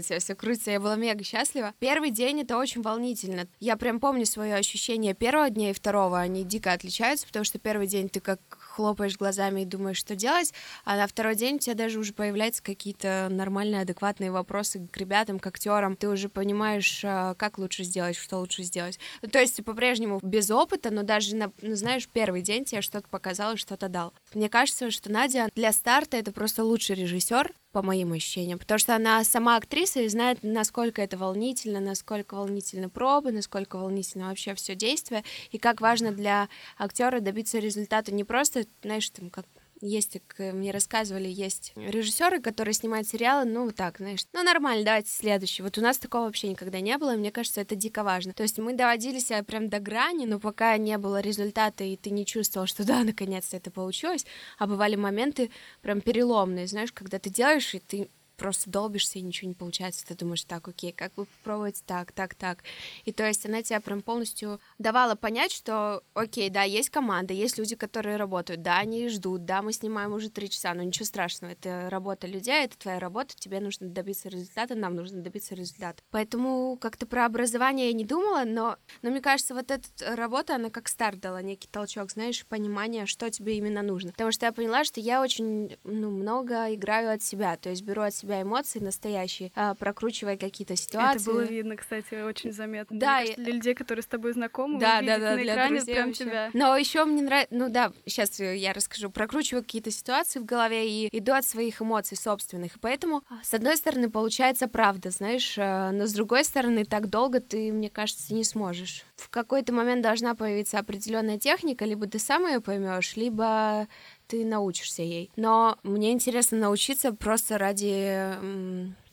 тебя 0.00 0.18
все 0.18 0.34
крутится. 0.34 0.70
Я 0.70 0.80
была 0.80 0.96
мега 0.96 1.24
счастлива. 1.24 1.74
Первый 1.78 2.10
день 2.10 2.40
это 2.40 2.56
очень 2.58 2.82
волнительно. 2.82 3.46
Я 3.60 3.76
прям 3.76 4.00
помню 4.00 4.26
свое 4.26 4.54
ощущение 4.66 5.14
первого 5.14 5.48
дня 5.50 5.70
и 5.70 5.72
второго, 5.72 6.18
они 6.18 6.44
дико 6.44 6.72
отличаются, 6.72 7.26
потому 7.26 7.44
что 7.44 7.58
первый 7.58 7.86
день 7.86 8.08
ты 8.08 8.20
как 8.20 8.40
хлопаешь 8.48 9.16
глазами 9.16 9.62
и 9.62 9.64
думаешь, 9.64 9.96
что 9.96 10.16
делать, 10.16 10.52
а 10.84 10.96
на 10.96 11.06
второй 11.06 11.34
день 11.34 11.56
у 11.56 11.58
тебя 11.58 11.74
даже 11.74 11.98
уже 11.98 12.12
появляются 12.12 12.62
какие-то 12.62 13.28
нормальные, 13.30 13.82
адекватные 13.82 14.30
вопросы 14.30 14.86
к 14.90 14.96
ребятам, 14.96 15.38
к 15.38 15.46
актерам. 15.46 15.96
Ты 15.96 16.08
уже 16.08 16.28
понимаешь, 16.28 17.02
а, 17.04 17.34
как 17.34 17.58
лучше 17.58 17.84
сделать, 17.84 18.16
что 18.16 18.38
лучше 18.38 18.62
сделать. 18.62 18.98
Ну, 19.22 19.28
то 19.28 19.38
есть 19.38 19.64
по-прежнему 19.64 20.20
без 20.22 20.50
опыта, 20.50 20.90
но 20.90 21.02
даже, 21.02 21.36
на, 21.36 21.52
ну, 21.62 21.74
знаешь, 21.74 22.08
первый 22.08 22.42
день 22.42 22.64
тебе 22.64 22.82
что-то 22.82 23.08
показал, 23.08 23.56
что-то 23.56 23.88
дал. 23.88 24.12
Мне 24.34 24.48
кажется, 24.48 24.90
что 24.90 25.10
Надя 25.10 25.48
для 25.54 25.72
старта 25.72 26.16
это 26.16 26.32
просто 26.32 26.64
лучший 26.64 26.96
режиссер, 26.96 27.52
по 27.76 27.82
моим 27.82 28.14
ощущениям, 28.14 28.58
потому 28.58 28.78
что 28.78 28.96
она 28.96 29.22
сама 29.22 29.56
актриса 29.56 30.00
и 30.00 30.08
знает, 30.08 30.38
насколько 30.40 31.02
это 31.02 31.18
волнительно, 31.18 31.78
насколько 31.78 32.34
волнительны 32.34 32.88
пробы, 32.88 33.32
насколько 33.32 33.76
волнительно 33.76 34.28
вообще 34.30 34.54
все 34.54 34.74
действие, 34.74 35.24
и 35.50 35.58
как 35.58 35.82
важно 35.82 36.10
для 36.10 36.48
актера 36.78 37.20
добиться 37.20 37.58
результата 37.58 38.14
не 38.14 38.24
просто, 38.24 38.64
знаешь, 38.82 39.10
там, 39.10 39.28
как 39.28 39.44
есть, 39.86 40.18
как 40.26 40.54
мне 40.54 40.70
рассказывали, 40.70 41.28
есть 41.28 41.72
режиссеры, 41.76 42.40
которые 42.40 42.74
снимают 42.74 43.08
сериалы, 43.08 43.44
ну, 43.44 43.64
вот 43.64 43.76
так, 43.76 43.98
знаешь, 43.98 44.24
ну, 44.32 44.42
нормально, 44.42 44.84
давайте 44.84 45.10
следующий. 45.10 45.62
Вот 45.62 45.78
у 45.78 45.80
нас 45.80 45.98
такого 45.98 46.24
вообще 46.24 46.48
никогда 46.48 46.80
не 46.80 46.96
было, 46.98 47.14
и 47.14 47.18
мне 47.18 47.30
кажется, 47.30 47.60
это 47.60 47.74
дико 47.74 48.02
важно. 48.02 48.32
То 48.32 48.42
есть 48.42 48.58
мы 48.58 48.74
доводили 48.74 49.18
себя 49.18 49.42
прям 49.42 49.68
до 49.68 49.80
грани, 49.80 50.26
но 50.26 50.38
пока 50.38 50.76
не 50.76 50.98
было 50.98 51.20
результата, 51.20 51.84
и 51.84 51.96
ты 51.96 52.10
не 52.10 52.26
чувствовал, 52.26 52.66
что 52.66 52.84
да, 52.86 53.04
наконец-то 53.04 53.56
это 53.56 53.70
получилось, 53.70 54.26
а 54.58 54.66
бывали 54.66 54.96
моменты 54.96 55.50
прям 55.82 56.00
переломные, 56.00 56.66
знаешь, 56.66 56.92
когда 56.92 57.18
ты 57.18 57.30
делаешь, 57.30 57.74
и 57.74 57.78
ты 57.78 58.08
просто 58.36 58.70
долбишься 58.70 59.18
и 59.18 59.22
ничего 59.22 59.48
не 59.48 59.54
получается, 59.54 60.06
ты 60.06 60.14
думаешь, 60.14 60.44
так, 60.44 60.68
окей, 60.68 60.92
как 60.92 61.14
бы 61.14 61.26
попробовать 61.26 61.82
так, 61.86 62.12
так, 62.12 62.34
так. 62.34 62.62
И 63.04 63.12
то 63.12 63.26
есть 63.26 63.44
она 63.46 63.62
тебя 63.62 63.80
прям 63.80 64.02
полностью 64.02 64.60
давала 64.78 65.14
понять, 65.14 65.52
что, 65.52 66.02
окей, 66.14 66.50
да, 66.50 66.62
есть 66.62 66.90
команда, 66.90 67.32
есть 67.34 67.58
люди, 67.58 67.76
которые 67.76 68.16
работают, 68.16 68.62
да, 68.62 68.78
они 68.78 69.08
ждут, 69.08 69.44
да, 69.44 69.62
мы 69.62 69.72
снимаем 69.72 70.12
уже 70.12 70.30
три 70.30 70.50
часа, 70.50 70.74
но 70.74 70.82
ничего 70.82 71.06
страшного, 71.06 71.52
это 71.52 71.88
работа 71.90 72.26
людей, 72.26 72.64
это 72.64 72.78
твоя 72.78 72.98
работа, 72.98 73.34
тебе 73.36 73.60
нужно 73.60 73.88
добиться 73.88 74.28
результата, 74.28 74.74
нам 74.74 74.94
нужно 74.94 75.22
добиться 75.22 75.54
результата. 75.54 76.02
Поэтому 76.10 76.76
как-то 76.80 77.06
про 77.06 77.26
образование 77.26 77.88
я 77.88 77.92
не 77.92 78.04
думала, 78.04 78.44
но, 78.44 78.76
но 79.02 79.10
мне 79.10 79.20
кажется, 79.20 79.54
вот 79.54 79.70
эта 79.70 79.88
работа, 80.16 80.56
она 80.56 80.70
как 80.70 80.88
старт 80.88 81.20
дала 81.20 81.42
некий 81.42 81.68
толчок, 81.68 82.10
знаешь, 82.10 82.44
понимание, 82.46 83.06
что 83.06 83.30
тебе 83.30 83.56
именно 83.56 83.82
нужно. 83.82 84.12
Потому 84.12 84.32
что 84.32 84.46
я 84.46 84.52
поняла, 84.52 84.84
что 84.84 85.00
я 85.00 85.22
очень, 85.22 85.76
ну, 85.84 86.10
много 86.10 86.74
играю 86.74 87.12
от 87.12 87.22
себя, 87.22 87.56
то 87.56 87.70
есть 87.70 87.82
беру 87.82 88.02
от 88.02 88.14
себя 88.14 88.25
себя 88.26 88.42
эмоции 88.42 88.80
настоящие, 88.80 89.52
а, 89.54 89.74
прокручивая 89.74 90.36
какие-то 90.36 90.76
ситуации. 90.76 91.20
Это 91.20 91.30
было 91.30 91.42
видно, 91.42 91.76
кстати, 91.76 92.22
очень 92.22 92.52
заметно. 92.52 92.98
Да, 92.98 93.18
кажется, 93.20 93.40
для 93.40 93.52
людей, 93.52 93.74
которые 93.74 94.02
с 94.02 94.06
тобой 94.06 94.32
знакомы, 94.32 94.80
да, 94.80 95.00
да, 95.00 95.18
да, 95.18 95.36
на 95.36 95.44
экране 95.44 95.84
прям 95.84 96.08
вообще. 96.08 96.24
тебя. 96.24 96.50
Но 96.52 96.76
еще 96.76 97.04
мне 97.04 97.22
нравится, 97.22 97.54
ну 97.54 97.68
да, 97.68 97.92
сейчас 98.04 98.38
я 98.40 98.72
расскажу, 98.72 99.10
прокручиваю 99.10 99.62
какие-то 99.62 99.90
ситуации 99.90 100.40
в 100.40 100.44
голове 100.44 100.88
и 100.88 101.18
иду 101.18 101.32
от 101.32 101.44
своих 101.44 101.80
эмоций 101.80 102.16
собственных. 102.16 102.76
И 102.76 102.78
поэтому, 102.80 103.22
с 103.42 103.54
одной 103.54 103.76
стороны, 103.76 104.10
получается 104.10 104.66
правда, 104.68 105.10
знаешь, 105.10 105.56
а, 105.58 105.92
но 105.92 106.06
с 106.06 106.12
другой 106.12 106.44
стороны, 106.44 106.84
так 106.84 107.08
долго 107.08 107.40
ты, 107.40 107.72
мне 107.72 107.90
кажется, 107.90 108.34
не 108.34 108.44
сможешь. 108.44 109.04
В 109.16 109.30
какой-то 109.30 109.72
момент 109.72 110.02
должна 110.02 110.34
появиться 110.34 110.78
определенная 110.78 111.38
техника, 111.38 111.84
либо 111.84 112.06
ты 112.06 112.18
сам 112.18 112.46
ее 112.46 112.60
поймешь, 112.60 113.16
либо 113.16 113.86
ты 114.26 114.44
научишься 114.44 115.02
ей. 115.02 115.30
Но 115.36 115.78
мне 115.82 116.12
интересно 116.12 116.58
научиться 116.58 117.12
просто 117.12 117.58
ради 117.58 118.28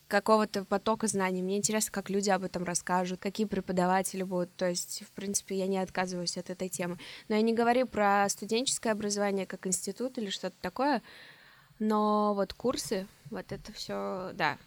какого-то 0.08 0.64
потока 0.66 1.08
знаний. 1.08 1.42
Мне 1.42 1.58
интересно, 1.58 1.92
как 1.92 2.10
люди 2.12 2.30
об 2.30 2.44
этом 2.44 2.64
расскажут, 2.64 3.20
какие 3.20 3.48
преподаватели 3.48 4.22
будут. 4.22 4.56
То 4.56 4.70
есть, 4.70 5.04
в 5.04 5.12
принципе, 5.12 5.58
я 5.58 5.66
не 5.66 5.80
отказываюсь 5.80 6.38
от 6.38 6.52
этой 6.52 6.70
темы. 6.70 7.00
Но 7.30 7.36
я 7.36 7.42
не 7.42 7.54
говорю 7.54 7.88
про 7.88 8.28
студенческое 8.30 8.94
образование 8.94 9.48
как 9.48 9.66
институт 9.66 10.20
или 10.20 10.30
что-то 10.30 10.56
такое, 10.62 11.02
но 11.80 12.34
вот 12.36 12.54
курсы, 12.54 13.08
вот 13.32 13.52
это 13.52 13.74
все, 13.74 14.32
да, 14.34 14.58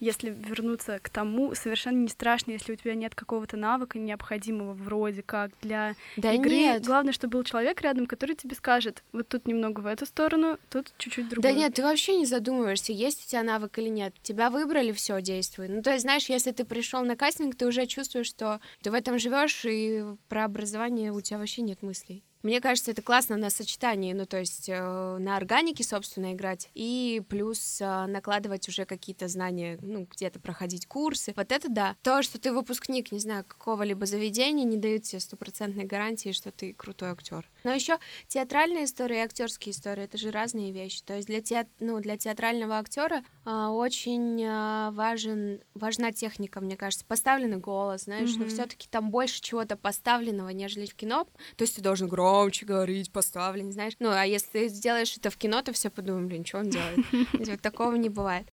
если 0.00 0.30
вернуться 0.30 0.98
к 0.98 1.08
тому, 1.08 1.54
совершенно 1.54 1.98
не 1.98 2.08
страшно, 2.08 2.52
если 2.52 2.72
у 2.72 2.76
тебя 2.76 2.94
нет 2.94 3.14
какого-то 3.14 3.56
навыка 3.56 3.98
необходимого 3.98 4.74
вроде 4.74 5.22
как 5.22 5.50
для 5.62 5.94
да 6.16 6.32
игры. 6.32 6.50
Нет. 6.50 6.84
Главное, 6.84 7.12
чтобы 7.12 7.38
был 7.38 7.44
человек 7.44 7.80
рядом, 7.80 8.06
который 8.06 8.36
тебе 8.36 8.54
скажет, 8.54 9.02
вот 9.12 9.28
тут 9.28 9.46
немного 9.46 9.80
в 9.80 9.86
эту 9.86 10.06
сторону, 10.06 10.58
тут 10.70 10.92
чуть-чуть 10.98 11.28
другую. 11.28 11.42
Да 11.42 11.58
нет, 11.58 11.74
ты 11.74 11.82
вообще 11.82 12.16
не 12.16 12.26
задумываешься, 12.26 12.92
есть 12.92 13.24
у 13.24 13.28
тебя 13.28 13.42
навык 13.42 13.78
или 13.78 13.88
нет. 13.88 14.14
Тебя 14.22 14.50
выбрали, 14.50 14.92
все 14.92 15.20
действует. 15.22 15.70
Ну 15.70 15.82
то 15.82 15.90
есть, 15.90 16.02
знаешь, 16.02 16.28
если 16.28 16.52
ты 16.52 16.64
пришел 16.64 17.02
на 17.02 17.16
кастинг, 17.16 17.56
ты 17.56 17.66
уже 17.66 17.86
чувствуешь, 17.86 18.26
что 18.26 18.60
ты 18.82 18.90
в 18.90 18.94
этом 18.94 19.18
живешь, 19.18 19.64
и 19.64 20.04
про 20.28 20.44
образование 20.44 21.12
у 21.12 21.20
тебя 21.20 21.38
вообще 21.38 21.62
нет 21.62 21.82
мыслей. 21.82 22.24
Мне 22.48 22.62
кажется, 22.62 22.92
это 22.92 23.02
классно 23.02 23.36
на 23.36 23.50
сочетании, 23.50 24.14
ну, 24.14 24.24
то 24.24 24.38
есть 24.38 24.70
э, 24.70 25.18
на 25.18 25.36
органике, 25.36 25.84
собственно, 25.84 26.32
играть, 26.32 26.70
и 26.72 27.20
плюс 27.28 27.78
э, 27.78 28.06
накладывать 28.06 28.66
уже 28.70 28.86
какие-то 28.86 29.28
знания, 29.28 29.78
ну, 29.82 30.08
где-то 30.10 30.40
проходить 30.40 30.86
курсы. 30.86 31.34
Вот 31.36 31.52
это 31.52 31.68
да. 31.68 31.94
То, 32.02 32.22
что 32.22 32.40
ты 32.40 32.50
выпускник, 32.50 33.12
не 33.12 33.18
знаю, 33.18 33.44
какого-либо 33.44 34.06
заведения, 34.06 34.64
не 34.64 34.78
дают 34.78 35.02
тебе 35.02 35.20
стопроцентной 35.20 35.84
гарантии, 35.84 36.32
что 36.32 36.50
ты 36.50 36.72
крутой 36.72 37.10
актер. 37.10 37.46
Но 37.64 37.72
еще 37.72 37.98
театральная 38.26 38.84
история 38.84 39.18
и 39.18 39.24
актерские 39.24 39.72
истории 39.72 40.04
это 40.04 40.18
же 40.18 40.30
разные 40.30 40.72
вещи. 40.72 41.02
То 41.02 41.16
есть 41.16 41.28
для, 41.28 41.40
те, 41.40 41.66
ну, 41.80 42.00
для 42.00 42.16
театрального 42.16 42.78
актера 42.78 43.22
э, 43.44 43.66
очень 43.66 44.42
э, 44.42 44.90
важен, 44.92 45.60
важна 45.74 46.12
техника, 46.12 46.60
мне 46.60 46.76
кажется. 46.76 47.04
Поставленный 47.06 47.58
голос, 47.58 48.04
знаешь, 48.04 48.30
mm-hmm. 48.30 48.44
но 48.44 48.46
все-таки 48.46 48.88
там 48.88 49.10
больше 49.10 49.40
чего-то 49.40 49.76
поставленного, 49.76 50.50
нежели 50.50 50.86
в 50.86 50.94
кино. 50.94 51.26
То 51.56 51.62
есть 51.62 51.76
ты 51.76 51.82
должен 51.82 52.08
громче 52.08 52.66
говорить, 52.66 53.12
поставлен, 53.12 53.72
знаешь. 53.72 53.94
Ну, 53.98 54.10
а 54.10 54.24
если 54.24 54.48
ты 54.50 54.68
сделаешь 54.68 55.16
это 55.16 55.30
в 55.30 55.36
кино, 55.36 55.62
то 55.62 55.72
все 55.72 55.90
подумают, 55.90 56.28
блин, 56.28 56.44
что 56.44 56.58
он 56.58 56.70
делает. 56.70 57.60
Такого 57.62 57.94
не 57.96 58.08
бывает. 58.08 58.48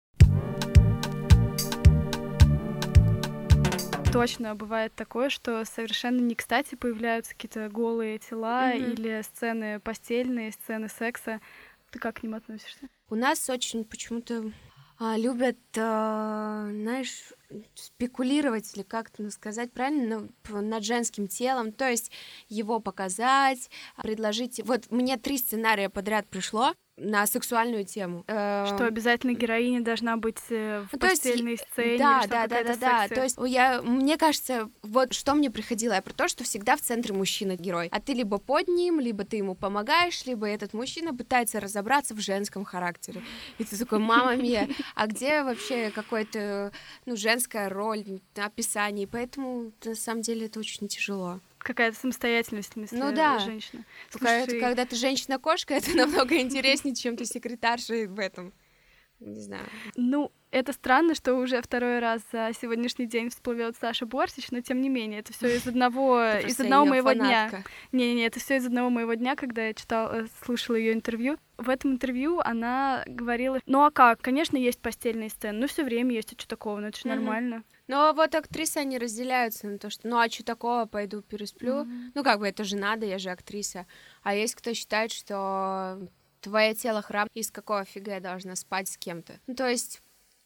Точно 4.14 4.54
бывает 4.54 4.94
такое, 4.94 5.28
что 5.28 5.64
совершенно 5.64 6.20
не 6.20 6.34
кстати 6.34 6.76
появляются 6.76 7.32
какие-то 7.32 7.68
голые 7.68 8.18
тела 8.18 8.72
mm-hmm. 8.72 8.92
или 8.92 9.22
сцены 9.22 9.80
постельные, 9.80 10.52
сцены 10.52 10.88
секса. 10.88 11.40
Ты 11.90 11.98
как 11.98 12.20
к 12.20 12.22
ним 12.22 12.34
относишься? 12.34 12.88
У 13.10 13.16
нас 13.16 13.50
очень 13.50 13.84
почему-то 13.84 14.52
а, 14.98 15.16
любят, 15.16 15.58
а, 15.76 16.68
знаешь, 16.70 17.32
спекулировать 17.74 18.76
или 18.76 18.84
как-то 18.84 19.28
сказать 19.30 19.72
правильно 19.72 20.28
ну, 20.48 20.60
над 20.60 20.84
женским 20.84 21.26
телом, 21.26 21.72
то 21.72 21.88
есть 21.88 22.12
его 22.48 22.78
показать, 22.78 23.68
предложить. 23.96 24.60
Вот 24.64 24.90
мне 24.90 25.16
три 25.16 25.38
сценария 25.38 25.88
подряд 25.88 26.26
пришло, 26.28 26.72
на 26.96 27.26
сексуальную 27.26 27.84
тему. 27.84 28.22
Что 28.26 28.76
эм, 28.80 28.86
обязательно 28.86 29.32
героиня 29.32 29.82
должна 29.82 30.16
быть 30.16 30.38
э, 30.50 30.84
в 30.88 30.92
ну, 30.92 30.98
постельной 30.98 31.52
есть, 31.52 31.66
сцене. 31.72 31.98
Да, 31.98 32.24
да, 32.28 32.46
да, 32.46 32.62
да, 32.62 32.76
да. 32.76 33.08
То 33.08 33.22
есть 33.22 33.36
я, 33.46 33.82
мне 33.82 34.16
кажется, 34.16 34.70
вот 34.82 35.12
что 35.12 35.34
мне 35.34 35.50
приходило, 35.50 35.94
я 35.94 36.02
про 36.02 36.12
то, 36.12 36.28
что 36.28 36.44
всегда 36.44 36.76
в 36.76 36.80
центре 36.80 37.12
мужчина 37.12 37.56
герой. 37.56 37.88
А 37.90 38.00
ты 38.00 38.12
либо 38.12 38.38
под 38.38 38.68
ним, 38.68 39.00
либо 39.00 39.24
ты 39.24 39.38
ему 39.38 39.54
помогаешь, 39.54 40.24
либо 40.24 40.46
этот 40.46 40.72
мужчина 40.72 41.12
пытается 41.12 41.58
разобраться 41.58 42.14
в 42.14 42.20
женском 42.20 42.64
характере. 42.64 43.22
И 43.58 43.64
ты 43.64 43.76
такой, 43.76 43.98
мама 43.98 44.36
мия, 44.36 44.68
а 44.94 45.06
где 45.06 45.42
вообще 45.42 45.90
какой-то, 45.90 46.70
ну, 47.06 47.16
женская 47.16 47.68
роль, 47.68 48.04
описание? 48.36 49.08
Поэтому, 49.08 49.72
на 49.84 49.94
самом 49.96 50.22
деле, 50.22 50.46
это 50.46 50.60
очень 50.60 50.86
тяжело 50.86 51.40
какая-то 51.64 51.98
самостоятельность 51.98 52.76
в 52.76 52.92
ну, 52.92 53.12
да. 53.12 53.40
женщины. 53.40 53.84
Слушай... 54.10 54.46
Когда, 54.46 54.60
когда 54.60 54.86
ты 54.86 54.94
женщина-кошка, 54.96 55.74
это 55.74 55.90
намного 55.96 56.36
интереснее, 56.38 56.94
чем 56.94 57.16
ты 57.16 57.24
секретарша 57.24 58.06
в 58.06 58.18
этом. 58.20 58.52
Не 59.20 59.40
знаю. 59.40 59.64
Ну, 59.96 60.32
это 60.50 60.72
странно, 60.72 61.14
что 61.14 61.34
уже 61.34 61.62
второй 61.62 61.98
раз 61.98 62.20
за 62.30 62.50
сегодняшний 62.60 63.06
день 63.06 63.30
всплывет 63.30 63.76
Саша 63.80 64.06
Бортич, 64.06 64.50
но 64.50 64.60
тем 64.60 64.80
не 64.80 64.88
менее, 64.88 65.20
это 65.20 65.32
все 65.32 65.56
из 65.56 65.66
одного, 65.66 66.22
из 66.22 66.60
одного 66.60 66.84
моего 66.84 67.12
дня. 67.12 67.50
Не-не-не, 67.92 68.26
это 68.26 68.38
все 68.38 68.56
из 68.56 68.66
одного 68.66 68.90
моего 68.90 69.14
дня, 69.14 69.34
когда 69.34 69.66
я 69.66 69.74
читала, 69.74 70.22
э, 70.22 70.26
слушала 70.44 70.76
ее 70.76 70.92
интервью. 70.92 71.38
В 71.56 71.70
этом 71.70 71.92
интервью 71.92 72.40
она 72.40 73.02
говорила, 73.06 73.60
ну 73.66 73.84
а 73.84 73.90
как, 73.90 74.20
конечно, 74.20 74.56
есть 74.56 74.80
постельные 74.80 75.30
сцены, 75.30 75.60
но 75.60 75.66
все 75.68 75.84
время 75.84 76.14
есть, 76.14 76.38
что 76.38 76.48
такого, 76.48 76.80
ну 76.80 76.88
это 76.88 76.98
же 76.98 77.06
нормально. 77.06 77.62
Но 77.86 78.12
вот 78.14 78.34
актрисы, 78.34 78.78
они 78.78 78.98
разделяются 78.98 79.66
на 79.66 79.78
то, 79.78 79.90
что 79.90 80.08
ну 80.08 80.18
а 80.18 80.28
что 80.28 80.44
такого, 80.44 80.86
пойду 80.86 81.22
пересплю. 81.22 81.84
Mm-hmm. 81.84 82.10
Ну 82.14 82.24
как 82.24 82.38
бы 82.38 82.48
это 82.48 82.64
же 82.64 82.76
надо, 82.76 83.06
я 83.06 83.18
же 83.18 83.30
актриса. 83.30 83.86
А 84.22 84.34
есть 84.34 84.54
кто 84.54 84.72
считает, 84.72 85.12
что 85.12 85.98
твое 86.40 86.74
тело 86.74 87.02
храм, 87.02 87.28
из 87.34 87.50
какого 87.50 87.84
фига 87.84 88.12
я 88.12 88.20
должна 88.20 88.56
спать 88.56 88.88
с 88.88 88.96
кем-то. 88.96 89.38
Ну 89.46 89.54
то 89.54 89.68
есть 89.68 90.00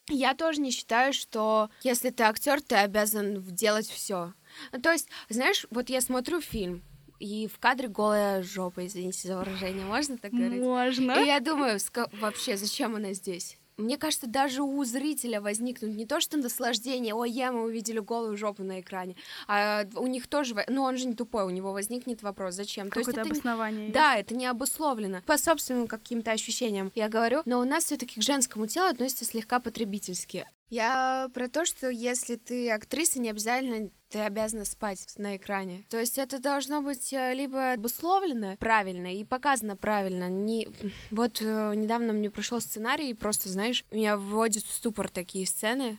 я 0.09 0.35
тоже 0.35 0.61
не 0.61 0.71
считаю, 0.71 1.13
что 1.13 1.71
если 1.83 2.11
ты 2.11 2.23
актер, 2.25 2.61
ты 2.61 2.77
обязан 2.77 3.43
делать 3.43 3.89
все. 3.89 4.33
Ну, 4.73 4.81
то 4.81 4.91
есть, 4.91 5.09
знаешь, 5.29 5.67
вот 5.71 5.91
я 5.91 6.01
смотрю 6.01 6.41
фильм, 6.41 6.83
и 7.19 7.49
в 7.49 7.59
кадре 7.59 7.89
голая 7.89 8.43
жопа, 8.43 8.87
извините 8.87 9.29
за 9.29 9.37
выражение, 9.37 9.85
можно 9.85 10.17
так 10.17 10.33
говорить? 10.33 10.63
Можно. 10.63 11.13
И 11.23 11.27
я 11.27 11.41
думаю, 11.41 11.79
вообще, 12.13 12.57
зачем 12.57 12.95
она 12.95 13.13
здесь? 13.13 13.59
Мне 13.79 13.97
кажется, 13.97 14.27
даже 14.27 14.63
у 14.63 14.85
зрителя 14.85 15.41
возникнут 15.41 15.95
не 15.95 16.05
то 16.05 16.21
что 16.21 16.37
наслаждение, 16.37 17.15
ой, 17.15 17.31
я, 17.31 17.53
мы 17.53 17.63
увидели 17.63 18.01
голую 18.01 18.37
жопу 18.37 18.63
на 18.65 18.81
экране, 18.81 19.17
а 19.47 19.87
у 19.95 20.07
них 20.07 20.27
тоже, 20.27 20.65
ну 20.69 20.83
он 20.83 20.97
же 20.97 21.07
не 21.07 21.15
тупой, 21.15 21.45
у 21.45 21.51
него 21.51 21.73
возникнет 21.73 22.23
вопрос, 22.23 22.55
зачем? 22.55 22.91
Какое-то 22.91 23.13
то 23.13 23.21
есть 23.21 23.31
обоснование. 23.31 23.87
Не... 23.87 23.93
Да, 23.93 24.17
это 24.17 24.35
не 24.35 24.47
обусловлено. 24.47 25.23
По 25.27 25.39
собственным 25.39 25.87
каким-то 25.87 26.33
ощущениям 26.33 26.91
я 26.95 27.09
говорю, 27.09 27.43
но 27.45 27.61
у 27.61 27.65
нас 27.65 27.85
все 27.85 27.97
таки 27.97 28.21
к 28.21 28.23
женскому 28.23 28.67
телу 28.67 28.89
относится 28.89 29.25
слегка 29.25 29.61
потребительски. 29.61 30.47
Я 30.71 31.31
про 31.33 31.49
то, 31.49 31.65
что 31.65 31.89
если 31.89 32.37
ты 32.37 32.71
актриса, 32.71 33.21
не 33.21 33.31
обязательно 33.31 33.91
ты 34.11 34.21
обязана 34.21 34.65
спать 34.65 35.07
на 35.19 35.37
экране. 35.37 35.85
То 35.91 35.99
есть 35.99 36.19
это 36.19 36.39
должно 36.39 36.81
быть 36.81 37.13
э, 37.13 37.35
либо 37.35 37.73
обусловлено 37.73 38.57
правильно 38.57 39.15
и 39.15 39.25
показано 39.25 39.77
правильно. 39.77 40.29
Не... 40.29 40.69
Вот 41.11 41.43
э, 41.43 41.75
недавно 41.75 42.13
мне 42.13 42.31
пришел 42.31 42.61
сценарий, 42.61 43.11
и 43.11 43.15
просто, 43.15 43.49
знаешь, 43.49 43.85
меня 43.91 44.17
вводит 44.17 44.65
в 44.65 44.73
ступор 44.73 45.11
такие 45.11 45.47
сцены, 45.47 45.99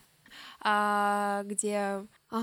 а, 0.59 1.43
где... 1.45 2.05
А, 2.31 2.41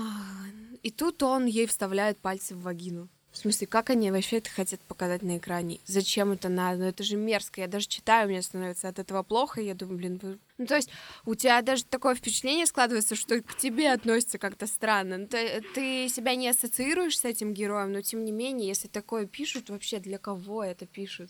и 0.83 0.91
тут 0.91 1.23
он 1.23 1.45
ей 1.45 1.65
вставляет 1.65 2.17
пальцы 2.19 2.55
в 2.55 2.61
вагину. 2.61 3.09
В 3.37 3.41
смысле, 3.41 3.67
как 3.67 3.91
они 3.91 4.09
вообще 4.09 4.37
это 4.37 4.49
хотят 4.49 4.79
показать 4.81 5.21
на 5.21 5.37
экране? 5.37 5.79
Зачем 5.85 6.31
это 6.31 6.49
надо? 6.49 6.79
Ну 6.79 6.85
это 6.85 7.03
же 7.03 7.17
мерзко. 7.17 7.61
Я 7.61 7.67
даже 7.67 7.85
читаю, 7.85 8.27
мне 8.27 8.41
становится 8.41 8.89
от 8.89 8.97
этого 8.97 9.21
плохо, 9.21 9.61
я 9.61 9.75
думаю, 9.75 9.97
блин, 9.97 10.19
вы... 10.23 10.39
ну 10.57 10.65
то 10.65 10.75
есть 10.75 10.89
у 11.23 11.35
тебя 11.35 11.61
даже 11.61 11.85
такое 11.85 12.15
впечатление 12.15 12.65
складывается, 12.65 13.15
что 13.15 13.39
к 13.43 13.55
тебе 13.55 13.91
относится 13.91 14.39
как-то 14.39 14.65
странно. 14.65 15.19
Ну, 15.19 15.27
ты, 15.27 15.61
ты 15.75 16.09
себя 16.09 16.33
не 16.33 16.49
ассоциируешь 16.49 17.19
с 17.19 17.25
этим 17.25 17.53
героем, 17.53 17.91
но 17.91 18.01
тем 18.01 18.25
не 18.25 18.31
менее, 18.31 18.69
если 18.69 18.87
такое 18.87 19.27
пишут, 19.27 19.69
вообще 19.69 19.99
для 19.99 20.17
кого 20.17 20.63
это 20.63 20.87
пишут? 20.87 21.29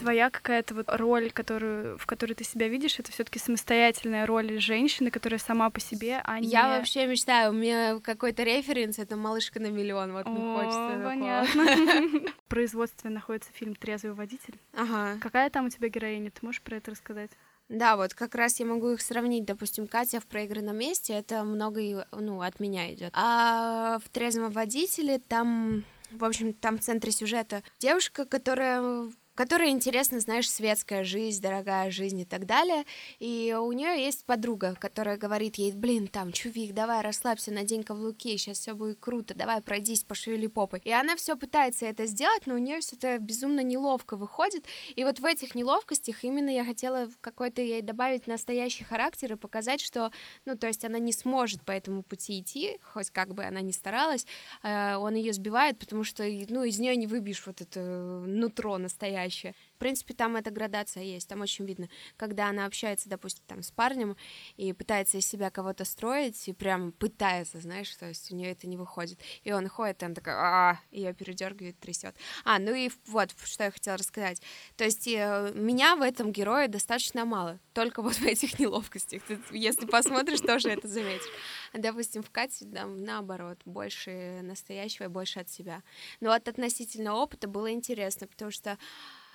Твоя 0.00 0.30
какая-то 0.30 0.74
вот 0.74 0.86
роль, 0.88 1.30
которую, 1.30 1.98
в 1.98 2.06
которой 2.06 2.34
ты 2.34 2.44
себя 2.44 2.68
видишь, 2.68 2.98
это 2.98 3.12
все 3.12 3.24
таки 3.24 3.38
самостоятельная 3.38 4.26
роль 4.26 4.60
женщины, 4.60 5.10
которая 5.10 5.38
сама 5.38 5.70
по 5.70 5.80
себе, 5.80 6.20
а 6.24 6.40
не... 6.40 6.48
Я 6.48 6.78
вообще 6.78 7.06
мечтаю, 7.06 7.50
у 7.50 7.54
меня 7.54 8.00
какой-то 8.00 8.42
референс, 8.42 8.98
это 8.98 9.16
«Малышка 9.16 9.60
на 9.60 9.66
миллион», 9.66 10.12
вот 10.12 10.26
мне 10.26 10.54
хочется 10.54 11.00
понятно. 11.04 12.30
В 12.46 12.48
производстве 12.48 13.10
находится 13.10 13.52
фильм 13.52 13.74
«Трезвый 13.74 14.14
водитель». 14.14 14.58
Ага. 14.74 15.18
Какая 15.20 15.50
там 15.50 15.66
у 15.66 15.68
тебя 15.68 15.88
героиня, 15.88 16.30
ты 16.30 16.44
можешь 16.44 16.62
про 16.62 16.76
это 16.76 16.90
рассказать? 16.90 17.30
Да, 17.68 17.96
вот 17.96 18.14
как 18.14 18.34
раз 18.34 18.58
я 18.58 18.66
могу 18.66 18.90
их 18.90 19.00
сравнить. 19.00 19.44
Допустим, 19.44 19.86
Катя 19.86 20.18
в 20.18 20.26
проигранном 20.26 20.76
месте, 20.76 21.12
это 21.12 21.44
много 21.44 22.04
ну, 22.10 22.40
от 22.40 22.58
меня 22.58 22.92
идет. 22.92 23.12
А 23.14 24.00
в 24.04 24.08
трезвом 24.08 24.50
водителе 24.50 25.20
там 25.20 25.84
в 26.10 26.24
общем, 26.24 26.52
там 26.52 26.78
в 26.78 26.80
центре 26.80 27.12
сюжета 27.12 27.62
девушка, 27.78 28.24
которая 28.24 29.08
которой 29.34 29.70
интересна, 29.70 30.20
знаешь, 30.20 30.50
светская 30.50 31.04
жизнь, 31.04 31.40
дорогая 31.40 31.90
жизнь 31.90 32.20
и 32.20 32.24
так 32.24 32.46
далее. 32.46 32.84
И 33.18 33.56
у 33.58 33.72
нее 33.72 34.02
есть 34.04 34.24
подруга, 34.24 34.74
которая 34.78 35.16
говорит 35.16 35.56
ей, 35.56 35.72
блин, 35.72 36.08
там, 36.08 36.32
чувик, 36.32 36.74
давай 36.74 37.02
расслабься 37.02 37.52
на 37.52 37.64
день 37.64 37.82
каблуки, 37.82 38.36
сейчас 38.36 38.58
все 38.58 38.74
будет 38.74 38.98
круто, 39.00 39.34
давай 39.34 39.62
пройдись, 39.62 40.02
пошевели 40.02 40.46
попой. 40.46 40.80
И 40.84 40.90
она 40.90 41.16
все 41.16 41.36
пытается 41.36 41.86
это 41.86 42.06
сделать, 42.06 42.46
но 42.46 42.54
у 42.54 42.58
нее 42.58 42.80
все 42.80 42.96
это 42.96 43.18
безумно 43.18 43.60
неловко 43.60 44.16
выходит. 44.16 44.66
И 44.96 45.04
вот 45.04 45.20
в 45.20 45.24
этих 45.24 45.54
неловкостях 45.54 46.24
именно 46.24 46.50
я 46.50 46.64
хотела 46.64 47.08
какой-то 47.20 47.62
ей 47.62 47.82
добавить 47.82 48.26
настоящий 48.26 48.84
характер 48.84 49.34
и 49.34 49.36
показать, 49.36 49.80
что, 49.80 50.10
ну, 50.44 50.56
то 50.56 50.66
есть 50.66 50.84
она 50.84 50.98
не 50.98 51.12
сможет 51.12 51.62
по 51.62 51.72
этому 51.72 52.02
пути 52.02 52.40
идти, 52.40 52.78
хоть 52.82 53.10
как 53.10 53.34
бы 53.34 53.44
она 53.44 53.60
ни 53.60 53.72
старалась, 53.72 54.26
э, 54.62 54.96
он 54.96 55.14
ее 55.14 55.32
сбивает, 55.32 55.78
потому 55.78 56.04
что, 56.04 56.24
ну, 56.48 56.64
из 56.64 56.78
нее 56.78 56.96
не 56.96 57.06
выбьешь 57.06 57.46
вот 57.46 57.60
это 57.60 57.80
нутро 57.80 58.78
настоящее 58.78 59.19
чаще. 59.20 59.54
Принципе, 59.80 60.12
там 60.12 60.36
эта 60.36 60.50
градация 60.50 61.02
есть, 61.02 61.26
там 61.26 61.40
очень 61.40 61.64
видно, 61.64 61.88
когда 62.18 62.50
она 62.50 62.66
общается, 62.66 63.08
допустим, 63.08 63.42
там 63.46 63.62
с 63.62 63.70
парнем 63.70 64.14
и 64.58 64.74
пытается 64.74 65.16
из 65.16 65.26
себя 65.26 65.48
кого-то 65.48 65.86
строить, 65.86 66.46
и 66.48 66.52
прям 66.52 66.92
пытается, 66.92 67.60
знаешь, 67.60 67.88
то 67.96 68.06
есть 68.06 68.30
у 68.30 68.36
нее 68.36 68.50
это 68.50 68.66
не 68.66 68.76
выходит. 68.76 69.18
И 69.42 69.52
он 69.52 69.68
ходит, 69.68 70.02
и 70.02 70.04
она 70.04 70.14
такая, 70.14 70.36
а, 70.36 70.80
ее 70.90 71.14
передергивает, 71.14 71.78
трясет. 71.80 72.14
А, 72.44 72.58
ну 72.58 72.74
и 72.74 72.90
вот, 73.06 73.34
что 73.42 73.64
я 73.64 73.70
хотела 73.70 73.96
рассказать. 73.96 74.42
То 74.76 74.84
есть 74.84 75.08
э, 75.08 75.50
меня 75.54 75.96
в 75.96 76.02
этом 76.02 76.30
герое 76.30 76.68
достаточно 76.68 77.24
мало, 77.24 77.58
только 77.72 78.02
вот 78.02 78.16
в 78.16 78.22
этих 78.26 78.58
неловкостях. 78.58 79.22
Ты, 79.22 79.40
если 79.50 79.86
посмотришь, 79.86 80.40
тоже 80.40 80.68
это 80.68 80.88
заметишь. 80.88 81.30
Допустим, 81.72 82.22
в 82.22 82.30
Кате, 82.30 82.66
там, 82.66 83.02
наоборот, 83.02 83.58
больше 83.64 84.40
настоящего 84.42 85.04
и 85.04 85.08
больше 85.08 85.40
от 85.40 85.48
себя. 85.48 85.82
Но 86.20 86.28
вот 86.28 86.46
относительно 86.48 87.14
опыта 87.14 87.48
было 87.48 87.72
интересно, 87.72 88.26
потому 88.26 88.50
что 88.50 88.76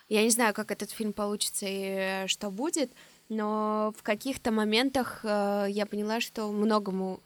я 0.09 0.23
не 0.23 0.29
знаю, 0.29 0.53
как 0.53 0.71
этот 0.71 0.91
фильм 0.91 1.13
получится 1.13 1.65
и 1.67 2.27
что 2.27 2.51
будет, 2.51 2.91
но 3.29 3.93
в 3.97 4.03
каких-то 4.03 4.51
моментах 4.51 5.21
э, 5.23 5.65
я 5.69 5.85
поняла, 5.85 6.21
что 6.21 6.51
многому 6.51 7.21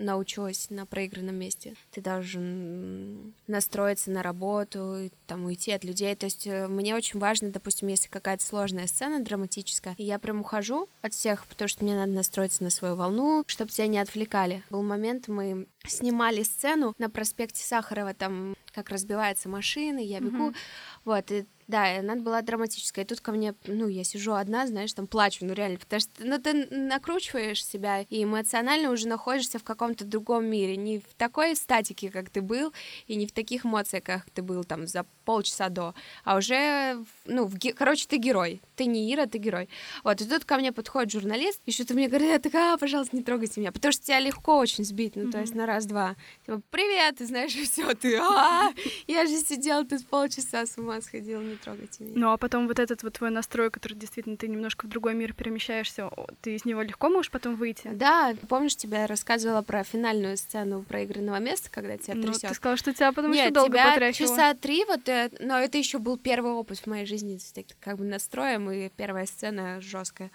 научилась 0.00 0.70
на 0.70 0.86
проигранном 0.86 1.36
месте. 1.36 1.74
Ты 1.90 2.00
должен 2.00 3.34
настроиться 3.46 4.10
на 4.10 4.22
работу, 4.22 5.10
там 5.26 5.44
уйти 5.44 5.72
от 5.72 5.84
людей. 5.84 6.14
То 6.16 6.26
есть 6.26 6.46
э, 6.46 6.66
мне 6.68 6.94
очень 6.96 7.20
важно, 7.20 7.50
допустим, 7.50 7.88
если 7.88 8.08
какая-то 8.08 8.44
сложная 8.44 8.86
сцена 8.86 9.22
драматическая, 9.22 9.94
я 9.98 10.18
прям 10.18 10.40
ухожу 10.40 10.88
от 11.02 11.12
всех, 11.12 11.46
потому 11.46 11.68
что 11.68 11.84
мне 11.84 11.94
надо 11.94 12.12
настроиться 12.12 12.62
на 12.64 12.70
свою 12.70 12.96
волну, 12.96 13.44
чтобы 13.46 13.70
тебя 13.70 13.86
не 13.86 13.98
отвлекали. 13.98 14.62
Был 14.70 14.82
момент, 14.82 15.28
мы 15.28 15.66
снимали 15.86 16.42
сцену 16.42 16.94
на 16.98 17.10
проспекте 17.10 17.62
Сахарова, 17.64 18.14
там 18.14 18.54
как 18.72 18.90
разбивается 18.90 19.48
машина, 19.48 19.98
я 19.98 20.20
бегу, 20.20 20.50
mm-hmm. 20.50 20.56
вот, 21.04 21.32
и 21.32 21.46
да, 21.70 21.94
и 21.94 21.98
она 21.98 22.16
была 22.16 22.42
драматическая. 22.42 23.04
И 23.04 23.08
тут 23.08 23.20
ко 23.20 23.32
мне, 23.32 23.54
ну, 23.66 23.88
я 23.88 24.04
сижу 24.04 24.34
одна, 24.34 24.66
знаешь, 24.66 24.92
там 24.92 25.06
плачу, 25.06 25.46
ну, 25.46 25.54
реально, 25.54 25.78
потому 25.78 26.00
что, 26.00 26.10
ну, 26.18 26.38
ты 26.38 26.66
накручиваешь 26.70 27.64
себя 27.64 28.02
и 28.02 28.24
эмоционально 28.24 28.90
уже 28.90 29.08
находишься 29.08 29.58
в 29.58 29.64
каком-то 29.64 30.04
другом 30.04 30.44
мире, 30.46 30.76
не 30.76 30.98
в 30.98 31.14
такой 31.16 31.56
статике, 31.56 32.10
как 32.10 32.28
ты 32.30 32.42
был, 32.42 32.72
и 33.06 33.16
не 33.16 33.26
в 33.26 33.32
таких 33.32 33.64
эмоциях, 33.64 34.04
как 34.04 34.28
ты 34.30 34.42
был 34.42 34.64
там 34.64 34.86
за 34.86 35.06
полчаса 35.24 35.68
до, 35.68 35.94
а 36.24 36.36
уже, 36.36 36.98
ну, 37.24 37.46
в, 37.46 37.56
короче, 37.74 38.06
ты 38.08 38.16
герой, 38.16 38.60
ты 38.74 38.86
не 38.86 39.14
Ира, 39.14 39.26
ты 39.26 39.38
герой. 39.38 39.68
Вот, 40.02 40.20
и 40.20 40.24
тут 40.24 40.44
ко 40.44 40.56
мне 40.56 40.72
подходит 40.72 41.12
журналист, 41.12 41.60
и 41.66 41.72
что-то 41.72 41.94
мне 41.94 42.08
говорит, 42.08 42.30
я 42.30 42.38
такая, 42.40 42.74
а, 42.74 42.78
пожалуйста, 42.78 43.16
не 43.16 43.22
трогайте 43.22 43.60
меня, 43.60 43.70
потому 43.70 43.92
что 43.92 44.04
тебя 44.04 44.18
легко 44.18 44.58
очень 44.58 44.84
сбить, 44.84 45.14
ну, 45.14 45.28
mm-hmm. 45.28 45.30
то 45.30 45.40
есть 45.40 45.54
на 45.54 45.66
раз-два. 45.66 46.16
Типа, 46.44 46.60
привет, 46.70 47.18
ты 47.18 47.26
знаешь, 47.26 47.54
и 47.54 47.64
все, 47.64 47.94
ты, 47.94 48.16
а, 48.16 48.72
я 49.06 49.26
же 49.26 49.36
сидела 49.36 49.84
тут 49.84 50.04
полчаса 50.06 50.66
с 50.66 50.76
ума 50.78 51.00
сходила, 51.00 51.40
не 51.40 51.56
трогайте 51.62 52.04
меня. 52.04 52.14
Ну, 52.16 52.32
а 52.32 52.36
потом 52.36 52.66
вот 52.66 52.78
этот 52.78 53.02
вот 53.02 53.14
твой 53.14 53.30
настрой, 53.30 53.70
который 53.70 53.94
действительно 53.94 54.36
ты 54.36 54.48
немножко 54.48 54.86
в 54.86 54.88
другой 54.88 55.14
мир 55.14 55.32
перемещаешься, 55.32 56.10
ты 56.40 56.54
из 56.54 56.64
него 56.64 56.82
легко 56.82 57.08
можешь 57.08 57.30
потом 57.30 57.56
выйти? 57.56 57.88
Да, 57.92 58.34
помнишь, 58.48 58.76
тебя 58.76 59.06
рассказывала 59.06 59.62
про 59.62 59.84
финальную 59.84 60.36
сцену 60.36 60.82
проигранного 60.82 61.38
места, 61.38 61.70
когда 61.70 61.96
тебя 61.96 62.14
ну, 62.14 62.22
трясет? 62.22 62.50
ты 62.50 62.54
сказала, 62.54 62.76
что 62.76 62.92
тебя 62.92 63.12
потому 63.12 63.34
Нет, 63.34 63.46
что 63.46 63.54
долго 63.54 63.72
тебя 63.72 63.92
потряхивало. 63.92 64.36
часа 64.36 64.54
три, 64.54 64.84
вот, 64.84 65.08
э, 65.08 65.30
но 65.40 65.58
это 65.58 65.78
еще 65.78 65.98
был 65.98 66.16
первый 66.16 66.52
опыт 66.52 66.78
в 66.78 66.86
моей 66.86 67.06
жизни 67.06 67.38
с 67.38 67.52
таким 67.52 67.76
как 67.80 67.98
бы 67.98 68.04
настроем, 68.04 68.70
и 68.70 68.88
первая 68.88 69.26
сцена 69.26 69.80
жесткая. 69.80 70.30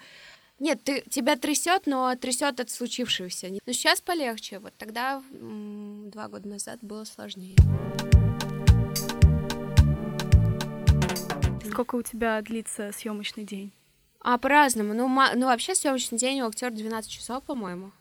Нет, 0.58 0.82
ты, 0.84 1.02
тебя 1.10 1.36
трясет, 1.36 1.86
но 1.86 2.14
трясет 2.14 2.60
от 2.60 2.70
случившегося. 2.70 3.48
Но 3.66 3.72
сейчас 3.72 4.00
полегче. 4.00 4.58
Вот 4.58 4.72
тогда, 4.78 5.22
два 5.30 6.28
года 6.28 6.48
назад, 6.48 6.78
было 6.80 7.04
сложнее. 7.04 7.56
Сколько 11.76 11.96
у 11.96 12.02
тебя 12.02 12.40
длится 12.40 12.90
съемочный 12.90 13.44
день? 13.44 13.70
А 14.22 14.38
по-разному. 14.38 14.94
Ну, 14.94 15.08
ну, 15.08 15.44
вообще 15.44 15.74
съемочный 15.74 16.16
день 16.16 16.40
у 16.40 16.46
актера 16.46 16.70
12 16.70 17.10
часов, 17.10 17.44
по-моему. 17.44 17.92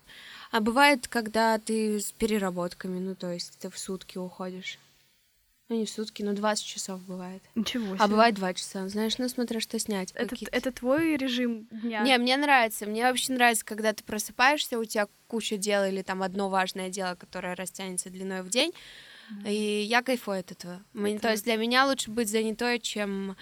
А 0.51 0.61
бывает, 0.61 1.09
когда 1.09 1.59
ты 1.59 1.99
с 1.99 2.13
переработками, 2.13 2.99
ну, 2.99 3.15
то 3.15 3.33
есть 3.33 3.59
ты 3.59 3.69
в 3.69 3.77
сутки 3.77 4.17
уходишь. 4.17 4.79
Ну, 5.67 5.75
не 5.75 5.85
в 5.85 5.89
сутки, 5.89 6.23
но 6.23 6.31
20 6.31 6.63
часов 6.65 7.01
бывает. 7.01 7.43
Ничего 7.53 7.87
себе. 7.87 7.97
А 7.99 8.07
бывает 8.07 8.35
2 8.35 8.53
часа. 8.53 8.87
Знаешь, 8.87 9.17
ну, 9.17 9.27
смотря 9.27 9.59
что 9.59 9.77
снять. 9.77 10.13
Это, 10.13 10.37
это 10.53 10.71
твой 10.71 11.17
режим 11.17 11.67
дня? 11.69 11.99
Не, 11.99 12.17
мне 12.17 12.37
нравится. 12.37 12.85
Мне 12.85 13.03
вообще 13.03 13.33
нравится, 13.33 13.65
когда 13.65 13.91
ты 13.91 14.05
просыпаешься, 14.05 14.79
у 14.79 14.85
тебя 14.85 15.09
куча 15.27 15.57
дел 15.57 15.83
или 15.83 16.01
там 16.01 16.23
одно 16.23 16.47
важное 16.47 16.87
дело, 16.87 17.15
которое 17.15 17.55
растянется 17.55 18.09
длиной 18.09 18.41
в 18.41 18.49
день. 18.49 18.71
И 19.45 19.53
я 19.53 20.01
кайфую 20.01 20.39
от 20.39 20.53
этого. 20.53 20.81
Это... 20.93 21.19
То 21.19 21.31
есть 21.31 21.43
для 21.43 21.57
меня 21.57 21.85
лучше 21.87 22.09
быть 22.09 22.29
занятой, 22.29 22.79
чем 22.79 23.35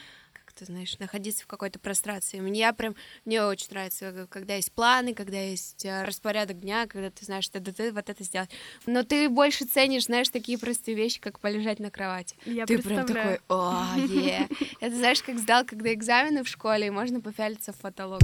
ты 0.55 0.65
знаешь, 0.65 0.97
находиться 0.99 1.43
в 1.43 1.47
какой-то 1.47 1.79
прострации. 1.79 2.39
Мне 2.39 2.71
прям, 2.73 2.95
мне 3.25 3.43
очень 3.43 3.67
нравится, 3.71 4.27
когда 4.29 4.55
есть 4.55 4.71
планы, 4.71 5.13
когда 5.13 5.39
есть 5.39 5.85
э, 5.85 6.03
распорядок 6.03 6.59
дня, 6.59 6.87
когда 6.87 7.09
ты 7.09 7.25
знаешь, 7.25 7.45
что 7.45 7.59
ты 7.59 7.91
вот 7.91 8.09
это 8.09 8.23
сделать. 8.23 8.49
Но 8.85 9.03
ты 9.03 9.29
больше 9.29 9.65
ценишь, 9.65 10.05
знаешь, 10.05 10.29
такие 10.29 10.57
простые 10.57 10.95
вещи, 10.95 11.19
как 11.19 11.39
полежать 11.39 11.79
на 11.79 11.91
кровати. 11.91 12.35
Я 12.45 12.65
ты 12.65 12.77
прям 12.79 13.05
такой, 13.05 13.39
о, 13.49 13.85
е. 13.97 14.47
Это 14.79 14.95
знаешь, 14.95 15.21
как 15.23 15.37
сдал, 15.39 15.65
когда 15.65 15.93
экзамены 15.93 16.43
в 16.43 16.47
школе, 16.47 16.87
и 16.87 16.89
можно 16.89 17.21
попялиться 17.21 17.73
в 17.73 17.77
фотолог. 17.77 18.21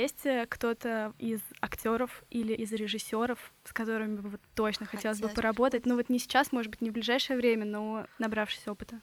Есть 0.00 0.26
э, 0.26 0.46
кто-то 0.48 1.14
из 1.18 1.40
актеров 1.60 2.24
или 2.30 2.52
из 2.52 2.72
режиссеров, 2.72 3.52
с 3.64 3.72
которыми 3.72 4.16
бы 4.16 4.28
вот 4.30 4.40
точно 4.54 4.86
хотелось, 4.86 5.18
хотелось 5.18 5.32
бы 5.32 5.34
поработать? 5.34 5.86
Ну 5.86 5.96
вот 5.96 6.08
не 6.08 6.18
сейчас, 6.18 6.52
может 6.52 6.70
быть, 6.70 6.80
не 6.80 6.90
в 6.90 6.92
ближайшее 6.92 7.36
время, 7.36 7.64
но 7.64 8.06
набравшись 8.18 8.66
опыта. 8.68 9.00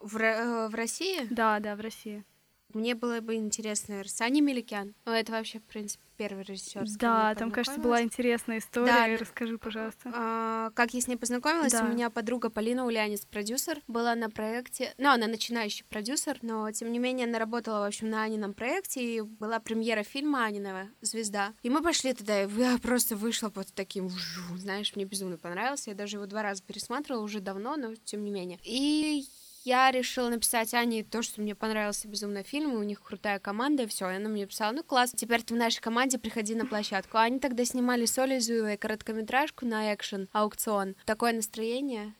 В, 0.00 0.16
э, 0.18 0.68
в 0.68 0.74
России? 0.74 1.26
Да, 1.30 1.58
да, 1.60 1.76
в 1.76 1.80
России. 1.80 2.24
Мне 2.72 2.94
было 2.94 3.20
бы 3.20 3.34
интересно, 3.36 4.02
Сани 4.06 4.40
Меликян. 4.40 4.94
Ну, 5.04 5.12
это 5.12 5.32
вообще, 5.32 5.60
в 5.60 5.64
принципе, 5.64 6.02
первый 6.16 6.44
режиссер. 6.44 6.84
Да, 6.98 7.34
там, 7.34 7.50
кажется, 7.50 7.80
была 7.80 8.02
интересная 8.02 8.58
история. 8.58 9.16
Да, 9.16 9.16
Расскажи, 9.18 9.58
пожалуйста. 9.58 10.10
А, 10.14 10.70
как 10.74 10.94
я 10.94 11.00
с 11.00 11.08
ней 11.08 11.16
познакомилась? 11.16 11.72
Да. 11.72 11.84
У 11.84 11.88
меня 11.88 12.10
подруга 12.10 12.50
Полина 12.50 12.86
Улянец, 12.86 13.24
продюсер, 13.24 13.80
была 13.86 14.14
на 14.14 14.30
проекте. 14.30 14.94
Ну, 14.98 15.10
она 15.10 15.26
начинающий 15.26 15.84
продюсер, 15.84 16.38
но 16.42 16.70
тем 16.72 16.92
не 16.92 16.98
менее 16.98 17.26
она 17.26 17.38
работала, 17.38 17.80
в 17.80 17.88
общем, 17.88 18.10
на 18.10 18.22
Анином 18.22 18.54
проекте, 18.54 19.02
и 19.02 19.20
была 19.20 19.60
премьера 19.60 20.02
фильма 20.02 20.44
Анинова 20.44 20.88
«Звезда». 21.00 21.52
И 21.62 21.70
мы 21.70 21.82
пошли 21.82 22.12
туда, 22.14 22.42
и 22.42 22.48
я 22.58 22.78
просто 22.78 23.16
вышла 23.16 23.48
под 23.48 23.72
таким, 23.74 24.10
знаешь, 24.56 24.94
мне 24.96 25.04
безумно 25.04 25.38
понравился. 25.38 25.90
Я 25.90 25.96
даже 25.96 26.16
его 26.16 26.26
два 26.26 26.42
раза 26.42 26.62
пересматривала 26.62 27.22
уже 27.22 27.40
давно, 27.40 27.76
но 27.76 27.94
тем 27.94 28.24
не 28.24 28.30
менее. 28.30 28.58
И 28.64 29.26
я 29.66 29.90
решила 29.90 30.28
написать 30.28 30.72
Ане 30.74 31.02
то, 31.02 31.22
что 31.22 31.40
мне 31.40 31.56
понравился 31.56 32.06
безумно 32.06 32.44
фильм, 32.44 32.74
и 32.74 32.76
у 32.76 32.84
них 32.84 33.02
крутая 33.02 33.40
команда, 33.40 33.82
и 33.82 33.86
все. 33.86 34.08
И 34.08 34.14
она 34.14 34.28
мне 34.28 34.46
писала, 34.46 34.70
ну 34.72 34.84
класс, 34.84 35.12
теперь 35.14 35.42
ты 35.42 35.54
в 35.54 35.56
нашей 35.56 35.80
команде, 35.80 36.18
приходи 36.18 36.54
на 36.54 36.66
площадку. 36.66 37.18
А 37.18 37.22
они 37.22 37.40
тогда 37.40 37.64
снимали 37.64 38.06
с 38.06 38.16
Олей 38.16 38.76
короткометражку 38.76 39.66
на 39.66 39.92
экшен, 39.92 40.28
аукцион. 40.32 40.94
Такое 41.04 41.32
настроение, 41.32 42.14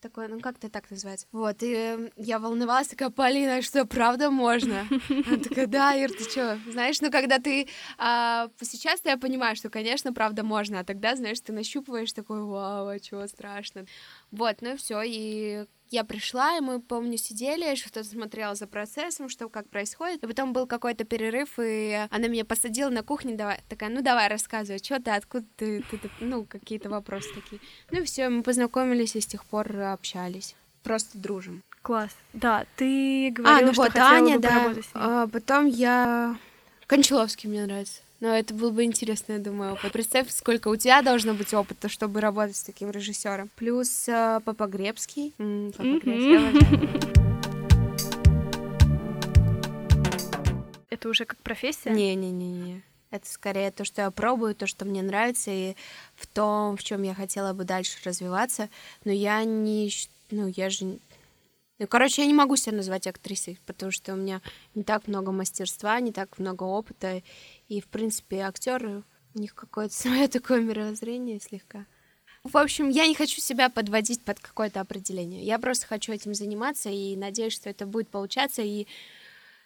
такое, 0.00 0.28
ну 0.28 0.40
как 0.40 0.58
это 0.58 0.68
так 0.68 0.90
называется? 0.90 1.26
Вот, 1.32 1.62
и 1.62 1.72
э, 1.72 2.10
я 2.16 2.38
волновалась, 2.38 2.88
такая, 2.88 3.10
Полина, 3.10 3.62
что, 3.62 3.86
правда 3.86 4.30
можно? 4.30 4.86
Она 5.08 5.38
такая, 5.38 5.66
да, 5.66 5.94
Ир, 5.94 6.10
ты 6.10 6.24
что? 6.24 6.58
Знаешь, 6.70 7.00
ну 7.00 7.10
когда 7.10 7.38
ты... 7.38 7.68
А, 7.96 8.48
сейчас 8.60 9.00
я 9.04 9.16
понимаю, 9.16 9.56
что, 9.56 9.70
конечно, 9.70 10.12
правда 10.12 10.42
можно, 10.42 10.80
а 10.80 10.84
тогда, 10.84 11.16
знаешь, 11.16 11.40
ты 11.40 11.52
нащупываешь 11.52 12.12
такой, 12.12 12.42
вау, 12.42 12.88
а 12.88 12.98
чего 12.98 13.26
страшно? 13.26 13.86
Вот, 14.30 14.60
ну 14.60 14.74
и 14.74 14.76
все, 14.76 15.02
и 15.02 15.64
я 15.90 16.04
пришла, 16.04 16.56
и 16.56 16.60
мы, 16.60 16.80
помню, 16.80 17.18
сидели, 17.18 17.74
что-то 17.74 18.04
смотрела 18.04 18.54
за 18.54 18.66
процессом, 18.66 19.28
что 19.28 19.48
как 19.48 19.68
происходит. 19.68 20.22
И 20.22 20.26
потом 20.26 20.52
был 20.52 20.66
какой-то 20.66 21.04
перерыв, 21.04 21.58
и 21.58 22.06
она 22.10 22.28
меня 22.28 22.44
посадила 22.44 22.90
на 22.90 23.02
кухне, 23.02 23.34
давай, 23.34 23.60
такая, 23.68 23.90
ну 23.90 24.00
давай, 24.00 24.28
рассказывай, 24.28 24.78
что 24.78 25.00
ты, 25.00 25.10
откуда 25.10 25.44
ты, 25.56 25.82
ты, 25.90 25.98
ты 25.98 26.10
ну, 26.20 26.44
какие-то 26.44 26.88
вопросы 26.88 27.28
такие. 27.34 27.60
Ну 27.90 28.00
и 28.00 28.04
все, 28.04 28.28
мы 28.28 28.42
познакомились 28.42 29.16
и 29.16 29.20
с 29.20 29.26
тех 29.26 29.44
пор 29.44 29.76
общались. 29.80 30.54
Просто 30.82 31.18
дружим. 31.18 31.62
Класс. 31.82 32.10
Да, 32.32 32.66
ты 32.76 33.30
говорила, 33.30 33.58
а, 33.58 33.66
ну 33.66 33.72
что 33.72 33.82
вот, 33.82 33.92
хотела 33.92 34.10
Аня, 34.10 34.36
бы 34.36 34.42
да. 34.42 34.74
А, 34.94 35.26
потом 35.26 35.66
я... 35.66 36.36
Кончаловский 36.86 37.48
мне 37.48 37.64
нравится. 37.64 38.00
Но 38.20 38.28
это 38.34 38.52
был 38.52 38.70
бы 38.70 38.84
интересно, 38.84 39.32
я 39.32 39.38
думаю, 39.38 39.72
опыт. 39.72 39.92
Представь, 39.92 40.30
сколько 40.30 40.68
у 40.68 40.76
тебя 40.76 41.00
должно 41.00 41.32
быть 41.32 41.54
опыта, 41.54 41.88
чтобы 41.88 42.20
работать 42.20 42.56
с 42.56 42.62
таким 42.62 42.90
режиссером. 42.90 43.50
Плюс 43.56 44.06
э, 44.08 44.40
Папа 44.44 44.66
Гребский. 44.66 45.34
М-м, 45.38 45.72
Папа 45.72 45.98
Гребский, 46.04 47.00
Это 50.90 51.08
уже 51.08 51.24
как 51.24 51.38
профессия? 51.38 51.90
Не-не-не-не. 51.90 52.82
Это 53.10 53.26
скорее 53.26 53.70
то, 53.70 53.86
что 53.86 54.02
я 54.02 54.10
пробую, 54.10 54.54
то, 54.54 54.66
что 54.66 54.84
мне 54.84 55.02
нравится, 55.02 55.50
и 55.50 55.74
в 56.14 56.26
том, 56.26 56.76
в 56.76 56.82
чем 56.82 57.02
я 57.02 57.14
хотела 57.14 57.54
бы 57.54 57.64
дальше 57.64 57.96
развиваться. 58.04 58.68
Но 59.04 59.12
я 59.12 59.42
не... 59.44 59.90
Ну, 60.30 60.46
я 60.48 60.68
же 60.68 60.98
ну, 61.80 61.86
короче, 61.86 62.20
я 62.20 62.28
не 62.28 62.34
могу 62.34 62.56
себя 62.56 62.76
назвать 62.76 63.06
актрисой, 63.06 63.58
потому 63.64 63.90
что 63.90 64.12
у 64.12 64.16
меня 64.16 64.42
не 64.74 64.82
так 64.84 65.08
много 65.08 65.32
мастерства, 65.32 65.98
не 65.98 66.12
так 66.12 66.38
много 66.38 66.64
опыта, 66.64 67.22
и, 67.68 67.80
в 67.80 67.86
принципе, 67.86 68.40
актеры, 68.40 69.02
у 69.34 69.38
них 69.38 69.54
какое-то 69.54 69.94
свое 70.02 70.28
такое 70.28 70.60
мировоззрение 70.60 71.40
слегка. 71.40 71.86
В 72.44 72.58
общем, 72.58 72.90
я 72.90 73.06
не 73.06 73.14
хочу 73.14 73.40
себя 73.40 73.70
подводить 73.70 74.22
под 74.22 74.40
какое-то 74.40 74.82
определение. 74.82 75.42
Я 75.42 75.58
просто 75.58 75.86
хочу 75.86 76.12
этим 76.12 76.34
заниматься 76.34 76.90
и 76.90 77.16
надеюсь, 77.16 77.54
что 77.54 77.70
это 77.70 77.86
будет 77.86 78.08
получаться 78.08 78.60
и 78.60 78.86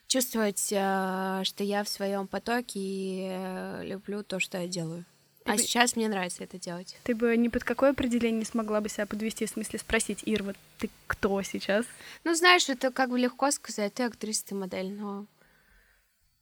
чувствовать, 0.06 0.68
э, 0.70 1.40
что 1.42 1.64
я 1.64 1.82
в 1.82 1.88
своем 1.88 2.28
потоке 2.28 2.78
и 2.78 3.28
э, 3.28 3.84
люблю 3.86 4.22
то, 4.22 4.38
что 4.38 4.58
я 4.58 4.68
делаю. 4.68 5.04
Ты 5.44 5.52
а 5.52 5.54
бы... 5.56 5.58
сейчас 5.58 5.94
мне 5.94 6.08
нравится 6.08 6.42
это 6.42 6.58
делать. 6.58 6.98
Ты 7.04 7.14
бы 7.14 7.36
ни 7.36 7.48
под 7.48 7.64
какое 7.64 7.90
определение 7.90 8.40
не 8.40 8.44
смогла 8.44 8.80
бы 8.80 8.88
себя 8.88 9.06
подвести, 9.06 9.46
в 9.46 9.50
смысле 9.50 9.78
спросить, 9.78 10.22
Ир, 10.24 10.42
вот 10.42 10.56
ты 10.78 10.90
кто 11.06 11.40
сейчас? 11.42 11.84
Ну, 12.24 12.34
знаешь, 12.34 12.68
это 12.68 12.90
как 12.90 13.10
бы 13.10 13.18
легко 13.18 13.50
сказать, 13.50 13.94
ты 13.94 14.04
актриса, 14.04 14.46
ты 14.46 14.54
модель, 14.54 14.92
но 14.92 15.26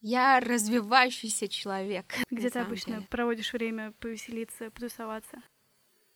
я 0.03 0.41
развивающийся 0.41 1.49
человек. 1.49 2.07
Где 2.31 2.51
ты 2.51 2.59
обычно 2.59 2.95
деле. 2.95 3.07
проводишь 3.09 3.53
время 3.53 3.93
повеселиться, 4.01 4.71
потусоваться? 4.71 5.43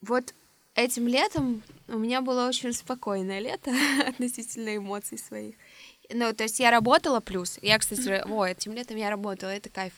Вот 0.00 0.34
этим 0.74 1.06
летом 1.06 1.62
у 1.88 1.98
меня 1.98 2.20
было 2.20 2.48
очень 2.48 2.72
спокойное 2.72 3.38
лето 3.38 3.72
относительно 4.06 4.76
эмоций 4.76 5.18
своих. 5.18 5.54
Ну, 6.10 6.32
то 6.34 6.44
есть 6.44 6.58
я 6.60 6.70
работала 6.70 7.20
плюс. 7.20 7.58
Я, 7.62 7.78
кстати, 7.78 8.22
о, 8.28 8.44
этим 8.44 8.72
летом 8.72 8.96
я 8.96 9.08
работала, 9.08 9.50
это 9.50 9.70
кайф. 9.70 9.94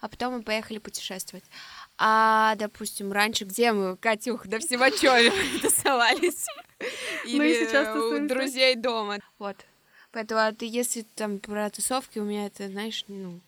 а 0.00 0.08
потом 0.08 0.34
мы 0.34 0.42
поехали 0.42 0.78
путешествовать. 0.78 1.44
А, 1.96 2.54
допустим, 2.56 3.12
раньше 3.12 3.44
где 3.44 3.72
мы, 3.72 3.96
Катюх, 3.96 4.46
да 4.46 4.58
в 4.58 4.62
Симачеве 4.62 5.32
тусовались. 5.62 6.44
Ну 7.24 7.42
и 7.42 7.50
Или 7.50 8.24
у 8.24 8.28
друзей 8.28 8.74
дома. 8.74 9.18
Вот. 9.38 9.56
Поэтому, 10.12 10.40
а 10.40 10.52
ты, 10.52 10.66
если 10.66 11.02
там 11.14 11.38
про 11.38 11.70
тусовки, 11.70 12.18
у 12.18 12.24
меня 12.24 12.46
это, 12.46 12.68
знаешь, 12.68 13.04
ну, 13.08 13.40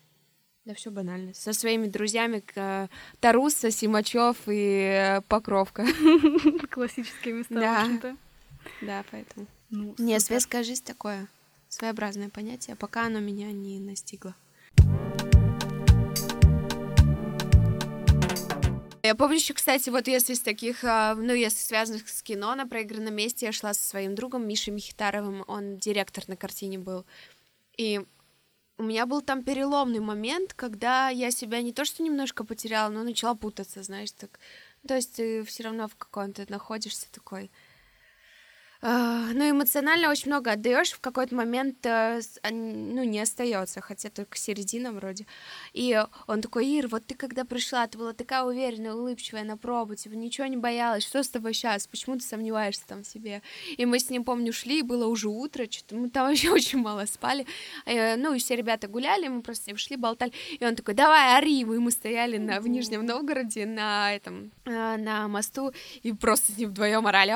да 0.65 0.73
все 0.73 0.91
банально. 0.91 1.33
Со 1.33 1.53
своими 1.53 1.87
друзьями 1.87 2.39
к- 2.39 2.89
Таруса, 3.19 3.71
Симачев 3.71 4.35
и 4.47 5.17
э, 5.17 5.21
Покровка. 5.27 5.85
Классические 6.71 7.35
места, 7.35 7.53
Да. 7.53 7.75
в 7.75 7.81
общем-то. 7.83 8.17
Да, 8.81 9.03
поэтому. 9.11 9.47
Ну, 9.69 9.95
Не, 9.97 10.19
супер. 10.19 10.21
светская 10.21 10.63
жизнь 10.63 10.83
такое 10.85 11.27
своеобразное 11.69 12.29
понятие, 12.29 12.75
пока 12.75 13.05
оно 13.05 13.19
меня 13.19 13.51
не 13.51 13.79
настигло. 13.79 14.35
Я 19.07 19.15
помню 19.15 19.37
еще, 19.37 19.53
кстати, 19.53 19.89
вот 19.89 20.09
если 20.09 20.33
из 20.33 20.41
таких, 20.41 20.83
а, 20.83 21.15
ну, 21.15 21.33
если 21.33 21.59
связанных 21.59 22.09
с 22.09 22.21
кино 22.21 22.53
на 22.55 22.67
проигранном 22.67 23.15
месте, 23.15 23.45
я 23.45 23.53
шла 23.53 23.73
со 23.73 23.81
своим 23.81 24.15
другом 24.15 24.45
Мишей 24.45 24.73
Михитаровым, 24.73 25.45
он 25.47 25.77
директор 25.77 26.27
на 26.27 26.35
картине 26.35 26.77
был. 26.77 27.05
И 27.77 28.01
у 28.77 28.83
меня 28.83 29.05
был 29.05 29.21
там 29.21 29.45
переломный 29.45 30.01
момент, 30.01 30.53
когда 30.53 31.07
я 31.07 31.31
себя 31.31 31.61
не 31.61 31.71
то 31.71 31.85
что 31.85 32.03
немножко 32.03 32.43
потеряла, 32.43 32.89
но 32.89 33.03
начала 33.03 33.33
путаться, 33.33 33.81
знаешь, 33.81 34.11
так. 34.11 34.41
То 34.85 34.95
есть 34.95 35.15
ты 35.15 35.45
все 35.45 35.63
равно 35.63 35.87
в 35.87 35.95
каком-то 35.95 36.45
находишься 36.49 37.09
такой. 37.09 37.49
А, 38.81 39.27
Ну, 39.33 39.49
эмоционально 39.49 40.09
очень 40.09 40.27
много 40.31 40.51
отдаешь, 40.51 40.91
в 40.91 40.99
какой-то 40.99 41.35
момент, 41.35 41.85
э, 41.85 42.21
ну, 42.51 43.03
не 43.03 43.19
остается, 43.19 43.81
хотя 43.81 44.09
только 44.09 44.37
середина 44.37 44.91
вроде. 44.91 45.25
И 45.73 45.99
он 46.27 46.41
такой, 46.41 46.67
Ир, 46.67 46.87
вот 46.87 47.05
ты 47.05 47.15
когда 47.15 47.43
пришла, 47.43 47.87
ты 47.87 47.97
была 47.97 48.13
такая 48.13 48.43
уверенная, 48.43 48.93
улыбчивая 48.93 49.43
на 49.43 49.57
пробу, 49.57 49.95
типа 49.95 50.13
ничего 50.13 50.47
не 50.47 50.57
боялась, 50.57 51.03
что 51.05 51.23
с 51.23 51.29
тобой 51.29 51.53
сейчас, 51.53 51.87
почему 51.87 52.17
ты 52.17 52.23
сомневаешься 52.23 52.83
там 52.87 53.03
в 53.03 53.07
себе? 53.07 53.41
И 53.77 53.85
мы 53.85 53.99
с 53.99 54.09
ним, 54.09 54.23
помню, 54.23 54.53
шли, 54.53 54.81
было 54.83 55.07
уже 55.07 55.27
утро, 55.27 55.65
что-то 55.69 55.95
мы 55.95 56.09
там 56.09 56.27
вообще 56.29 56.51
очень 56.51 56.79
мало 56.79 57.05
спали. 57.05 57.45
Э, 57.85 58.15
Ну, 58.15 58.33
и 58.33 58.39
все 58.39 58.55
ребята 58.55 58.87
гуляли, 58.87 59.27
мы 59.27 59.41
просто 59.41 59.65
с 59.65 59.67
ним 59.67 59.77
шли, 59.77 59.95
болтали. 59.97 60.31
И 60.59 60.65
он 60.65 60.75
такой, 60.75 60.93
давай, 60.93 61.37
ори! 61.37 61.61
И 61.61 61.65
мы 61.65 61.91
стояли 61.91 62.37
на, 62.37 62.61
в 62.61 62.67
Нижнем 62.67 63.05
Новгороде 63.05 63.65
на 63.65 64.13
этом, 64.13 64.51
э, 64.65 64.97
на 64.97 65.27
мосту, 65.27 65.73
и 66.03 66.13
просто 66.13 66.51
с 66.51 66.57
ним 66.57 66.69
вдвоем 66.69 67.05
орали. 67.07 67.33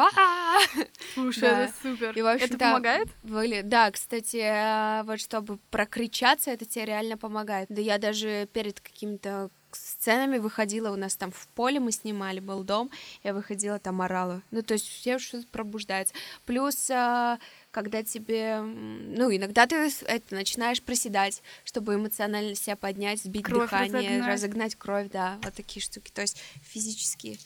Слушай, 1.34 1.50
Да. 1.50 1.64
это 1.64 1.74
супер. 1.82 2.18
И, 2.18 2.22
в 2.22 2.26
это 2.28 2.58
помогает? 2.58 3.08
Были, 3.24 3.62
да, 3.62 3.92
кстати, 3.92 4.38
э, 4.38 5.04
вот 5.04 5.20
чтобы 5.20 5.58
прокричаться, 5.70 6.52
это 6.52 6.66
тебе 6.66 6.86
реально 6.86 7.18
помогает. 7.18 7.68
Да 7.70 7.82
я 7.82 7.98
даже 7.98 8.48
перед 8.54 8.80
какими-то 8.80 9.50
сценами 9.74 10.38
выходила, 10.38 10.92
у 10.92 10.98
нас 10.98 11.16
там 11.16 11.32
в 11.32 11.48
поле 11.50 11.80
мы 11.80 11.94
снимали, 11.94 12.42
был 12.42 12.64
дом, 12.64 12.92
я 13.24 13.34
выходила, 13.34 13.80
там 13.80 14.02
орала. 14.02 14.42
Ну, 14.52 14.64
то 14.64 14.74
есть 14.74 14.86
все 14.86 15.18
что-то 15.18 15.48
пробуждается. 15.48 16.14
Плюс, 16.46 16.90
э, 16.90 17.38
когда 17.72 18.04
тебе, 18.04 18.60
ну, 18.60 19.34
иногда 19.34 19.66
ты 19.68 19.90
это 20.06 20.36
начинаешь 20.36 20.82
приседать, 20.82 21.42
чтобы 21.64 21.96
эмоционально 21.96 22.54
себя 22.56 22.76
поднять, 22.76 23.24
сбить 23.24 23.46
Кровь 23.46 23.62
дыхание, 23.70 24.02
разогнать. 24.20 24.28
разогнать 24.28 24.76
кровь, 24.76 25.08
да, 25.10 25.38
вот 25.42 25.54
такие 25.54 25.82
штуки. 25.82 26.12
То 26.14 26.22
есть 26.22 26.42
физически 26.64 27.40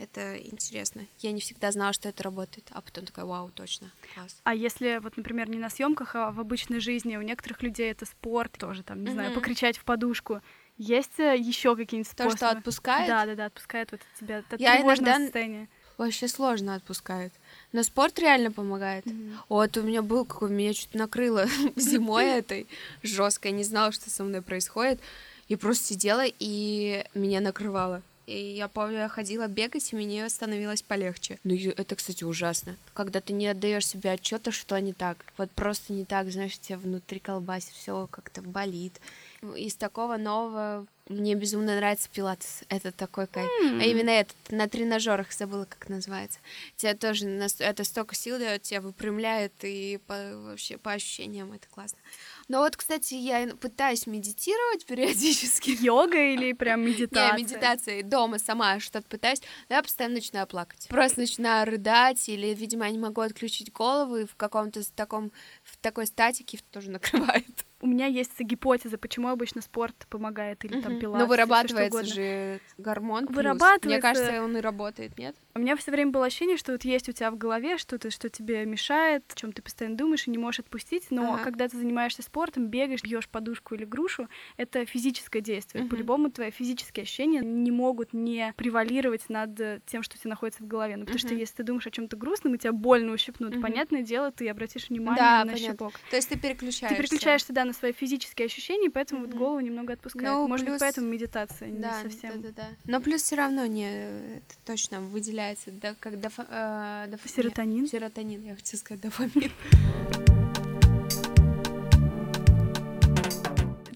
это 0.00 0.36
интересно. 0.38 1.06
Я 1.18 1.32
не 1.32 1.40
всегда 1.40 1.70
знала, 1.72 1.92
что 1.92 2.08
это 2.08 2.22
работает, 2.22 2.68
а 2.72 2.80
потом 2.80 3.04
такая, 3.06 3.24
вау, 3.24 3.50
точно, 3.50 3.90
класс. 4.14 4.40
А 4.44 4.54
если, 4.54 4.98
вот, 5.02 5.16
например, 5.16 5.48
не 5.48 5.58
на 5.58 5.70
съемках, 5.70 6.14
а 6.16 6.30
в 6.30 6.40
обычной 6.40 6.80
жизни, 6.80 7.16
у 7.16 7.22
некоторых 7.22 7.62
людей 7.62 7.90
это 7.90 8.06
спорт, 8.06 8.52
тоже 8.58 8.82
там, 8.82 9.04
не 9.04 9.12
знаю, 9.12 9.30
Мгм. 9.30 9.38
покричать 9.40 9.76
в 9.78 9.84
подушку. 9.84 10.40
Есть 10.78 11.18
еще 11.18 11.76
какие-нибудь 11.76 12.08
То, 12.10 12.14
способы? 12.30 12.36
что 12.36 12.50
отпускает, 12.50 13.08
Да, 13.08 13.26
да, 13.26 13.34
да, 13.34 13.44
отпускает 13.46 13.92
вот 13.92 14.00
тебя 14.18 14.38
от 14.38 14.58
Я 14.60 14.80
иногда- 14.80 15.18
состояния. 15.18 15.68
вообще 15.98 16.26
сложно 16.28 16.74
отпускает. 16.74 17.34
Но 17.72 17.82
спорт 17.82 18.18
реально 18.18 18.50
помогает. 18.50 19.04
Вот 19.50 19.76
у 19.76 19.82
меня 19.82 20.00
был 20.00 20.24
какой, 20.24 20.48
меня 20.50 20.72
чуть 20.72 20.94
накрыло 20.94 21.44
зимой 21.76 22.24
этой 22.38 22.66
жесткой, 23.02 23.52
не 23.52 23.64
знала, 23.64 23.92
что 23.92 24.08
со 24.08 24.24
мной 24.24 24.40
происходит. 24.40 25.00
Я 25.48 25.58
просто 25.58 25.84
сидела 25.84 26.24
и 26.26 27.04
меня 27.14 27.40
накрывало. 27.40 28.02
И 28.30 28.54
я 28.54 28.68
помню, 28.68 28.98
я 28.98 29.08
ходила 29.08 29.48
бегать, 29.48 29.92
и 29.92 29.96
мне 29.96 30.28
становилось 30.28 30.82
полегче. 30.82 31.40
Ну, 31.42 31.52
это, 31.54 31.96
кстати, 31.96 32.22
ужасно. 32.22 32.76
Когда 32.94 33.20
ты 33.20 33.32
не 33.32 33.48
отдаешь 33.48 33.88
себе 33.88 34.12
отчета, 34.12 34.52
что 34.52 34.78
не 34.78 34.92
так. 34.92 35.24
Вот 35.36 35.50
просто 35.50 35.92
не 35.92 36.04
так, 36.04 36.30
знаешь, 36.30 36.56
тебя 36.56 36.78
внутри 36.78 37.18
колбасит, 37.18 37.70
все 37.70 38.06
как-то 38.08 38.40
болит. 38.40 39.00
Из 39.56 39.74
такого 39.74 40.16
нового 40.16 40.86
мне 41.08 41.34
безумно 41.34 41.74
нравится 41.74 42.08
пилатес. 42.12 42.62
Это 42.68 42.92
такой 42.92 43.26
кайф. 43.26 43.50
А 43.62 43.84
именно 43.84 44.10
этот, 44.10 44.36
на 44.50 44.68
тренажерах 44.68 45.32
забыла, 45.32 45.64
как 45.64 45.88
называется. 45.88 46.38
Тебя 46.76 46.94
тоже, 46.94 47.26
это 47.58 47.82
столько 47.82 48.14
сил 48.14 48.38
дает, 48.38 48.62
тебя 48.62 48.80
выпрямляет, 48.80 49.52
и 49.62 49.98
по, 50.06 50.14
вообще 50.36 50.78
по 50.78 50.92
ощущениям 50.92 51.52
это 51.52 51.66
классно. 51.68 51.98
Но 52.50 52.62
вот, 52.62 52.76
кстати, 52.76 53.14
я 53.14 53.46
пытаюсь 53.60 54.08
медитировать 54.08 54.84
периодически. 54.86 55.70
Йога 55.80 56.32
или 56.32 56.52
прям 56.52 56.80
медитация? 56.80 57.36
Не, 57.36 57.44
медитация. 57.44 58.02
Дома 58.02 58.40
сама 58.40 58.80
что-то 58.80 59.06
пытаюсь, 59.06 59.40
но 59.68 59.76
я 59.76 59.82
постоянно 59.84 60.16
начинаю 60.16 60.48
плакать. 60.48 60.88
Просто 60.88 61.20
начинаю 61.20 61.64
рыдать, 61.64 62.28
или, 62.28 62.48
видимо, 62.48 62.86
я 62.86 62.90
не 62.90 62.98
могу 62.98 63.20
отключить 63.20 63.72
голову, 63.72 64.16
и 64.16 64.26
в 64.26 64.34
каком-то 64.34 64.80
таком, 64.96 65.30
в 65.62 65.76
такой 65.76 66.08
статике 66.08 66.58
тоже 66.72 66.90
накрывает. 66.90 67.66
У 67.82 67.86
меня 67.86 68.06
есть 68.06 68.38
гипотеза, 68.40 68.98
почему 68.98 69.28
обычно 69.28 69.62
спорт 69.62 69.94
помогает 70.10 70.64
или 70.64 70.80
там 70.80 70.92
Мгм. 70.92 71.00
пилатес. 71.00 71.20
Но 71.20 71.24
что 71.24 71.46
вырабатывается 71.46 72.04
же 72.04 72.60
гормон 72.76 73.26
плюс. 73.26 73.36
Вырабатывается. 73.36 73.88
Мне 73.88 74.00
кажется, 74.00 74.42
он 74.42 74.56
и 74.56 74.60
работает, 74.60 75.16
нет? 75.18 75.34
У 75.54 75.58
меня 75.58 75.74
все 75.76 75.90
время 75.90 76.12
было 76.12 76.26
ощущение, 76.26 76.56
что 76.56 76.72
вот 76.72 76.84
есть 76.84 77.08
у 77.08 77.12
тебя 77.12 77.30
в 77.30 77.36
голове 77.38 77.76
что-то, 77.78 78.10
что 78.10 78.28
тебе 78.28 78.64
мешает, 78.66 79.24
о 79.32 79.34
чем 79.34 79.52
ты 79.52 79.62
постоянно 79.62 79.96
думаешь 79.96 80.26
и 80.26 80.30
не 80.30 80.38
можешь 80.38 80.60
отпустить. 80.60 81.06
Но 81.10 81.34
Ага. 81.34 81.42
когда 81.42 81.68
ты 81.68 81.76
занимаешься 81.76 82.22
спортом, 82.22 82.68
бегаешь, 82.68 83.02
бьешь 83.02 83.28
подушку 83.28 83.74
или 83.74 83.84
грушу, 83.84 84.28
это 84.58 84.84
физическое 84.86 85.40
действие. 85.40 85.82
Мгм. 85.82 85.90
По-любому 85.90 86.30
твои 86.30 86.50
физические 86.50 87.02
ощущения 87.02 87.40
не 87.40 87.70
могут 87.70 88.12
не 88.12 88.52
превалировать 88.56 89.28
над 89.28 89.58
э, 89.58 89.80
тем, 89.86 90.02
что 90.02 90.16
у 90.16 90.18
тебя 90.20 90.30
находится 90.30 90.62
в 90.62 90.66
голове. 90.68 90.96
Ну, 90.96 91.04
потому 91.06 91.18
что 91.18 91.28
Мгм. 91.30 91.38
если 91.38 91.54
ты 91.56 91.62
думаешь 91.64 91.86
о 91.86 91.90
чем-то 91.90 92.16
грустном, 92.16 92.54
и 92.54 92.58
тебя 92.58 92.72
больно 92.72 93.12
ущипнут, 93.12 93.52
Мгм. 93.54 93.62
понятное 93.62 94.02
дело, 94.02 94.30
ты 94.30 94.48
обратишь 94.48 94.88
внимание 94.88 95.16
Да, 95.16 95.44
на 95.44 95.52
понятно. 95.52 95.72
щипок. 95.72 95.94
То 96.10 96.16
есть 96.16 96.28
ты 96.28 96.38
переключаешься. 96.38 96.88
Ты 96.88 96.96
переключаешься, 96.96 97.52
да, 97.52 97.64
на 97.70 97.74
свои 97.74 97.92
физические 97.92 98.46
ощущения, 98.46 98.90
поэтому 98.90 99.20
вот 99.20 99.30
Мгм. 99.30 99.38
голову 99.38 99.60
немного 99.60 99.92
отпускает. 99.92 100.26
Ну, 100.26 100.48
Может 100.48 100.66
плюс- 100.66 100.74
быть, 100.74 100.80
поэтому 100.80 101.06
медитация 101.08 101.68
не 101.68 101.78
Да, 101.78 102.02
совсем. 102.02 102.42
да, 102.42 102.48
да, 102.48 102.54
да. 102.56 102.68
Но 102.84 103.00
плюс 103.00 103.22
все 103.22 103.36
равно 103.36 103.64
не 103.66 103.88
это 104.38 104.54
точно 104.66 105.00
выделяется, 105.00 105.70
да, 105.70 105.94
как 106.00 106.20
дофа, 106.20 106.46
э, 106.50 107.10
дофа- 107.10 107.28
Серотонин? 107.28 107.82
не, 107.84 107.88
серотонин, 107.88 108.42
я 108.44 108.56
хотела 108.56 108.80
сказать 108.80 109.02
дофамин. 109.02 109.52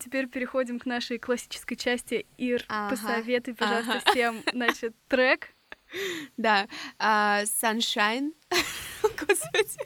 Теперь 0.00 0.28
переходим 0.28 0.78
к 0.78 0.86
нашей 0.86 1.18
классической 1.18 1.74
части. 1.76 2.26
Ир, 2.38 2.64
Ага, 2.68 2.90
посоветуй, 2.94 3.54
пожалуйста, 3.54 3.94
ага. 4.04 4.10
всем, 4.12 4.42
значит, 4.52 4.94
трек. 5.08 5.48
Да, 6.36 6.66
а, 6.98 7.42
Sunshine, 7.44 8.32
господи, 9.02 9.78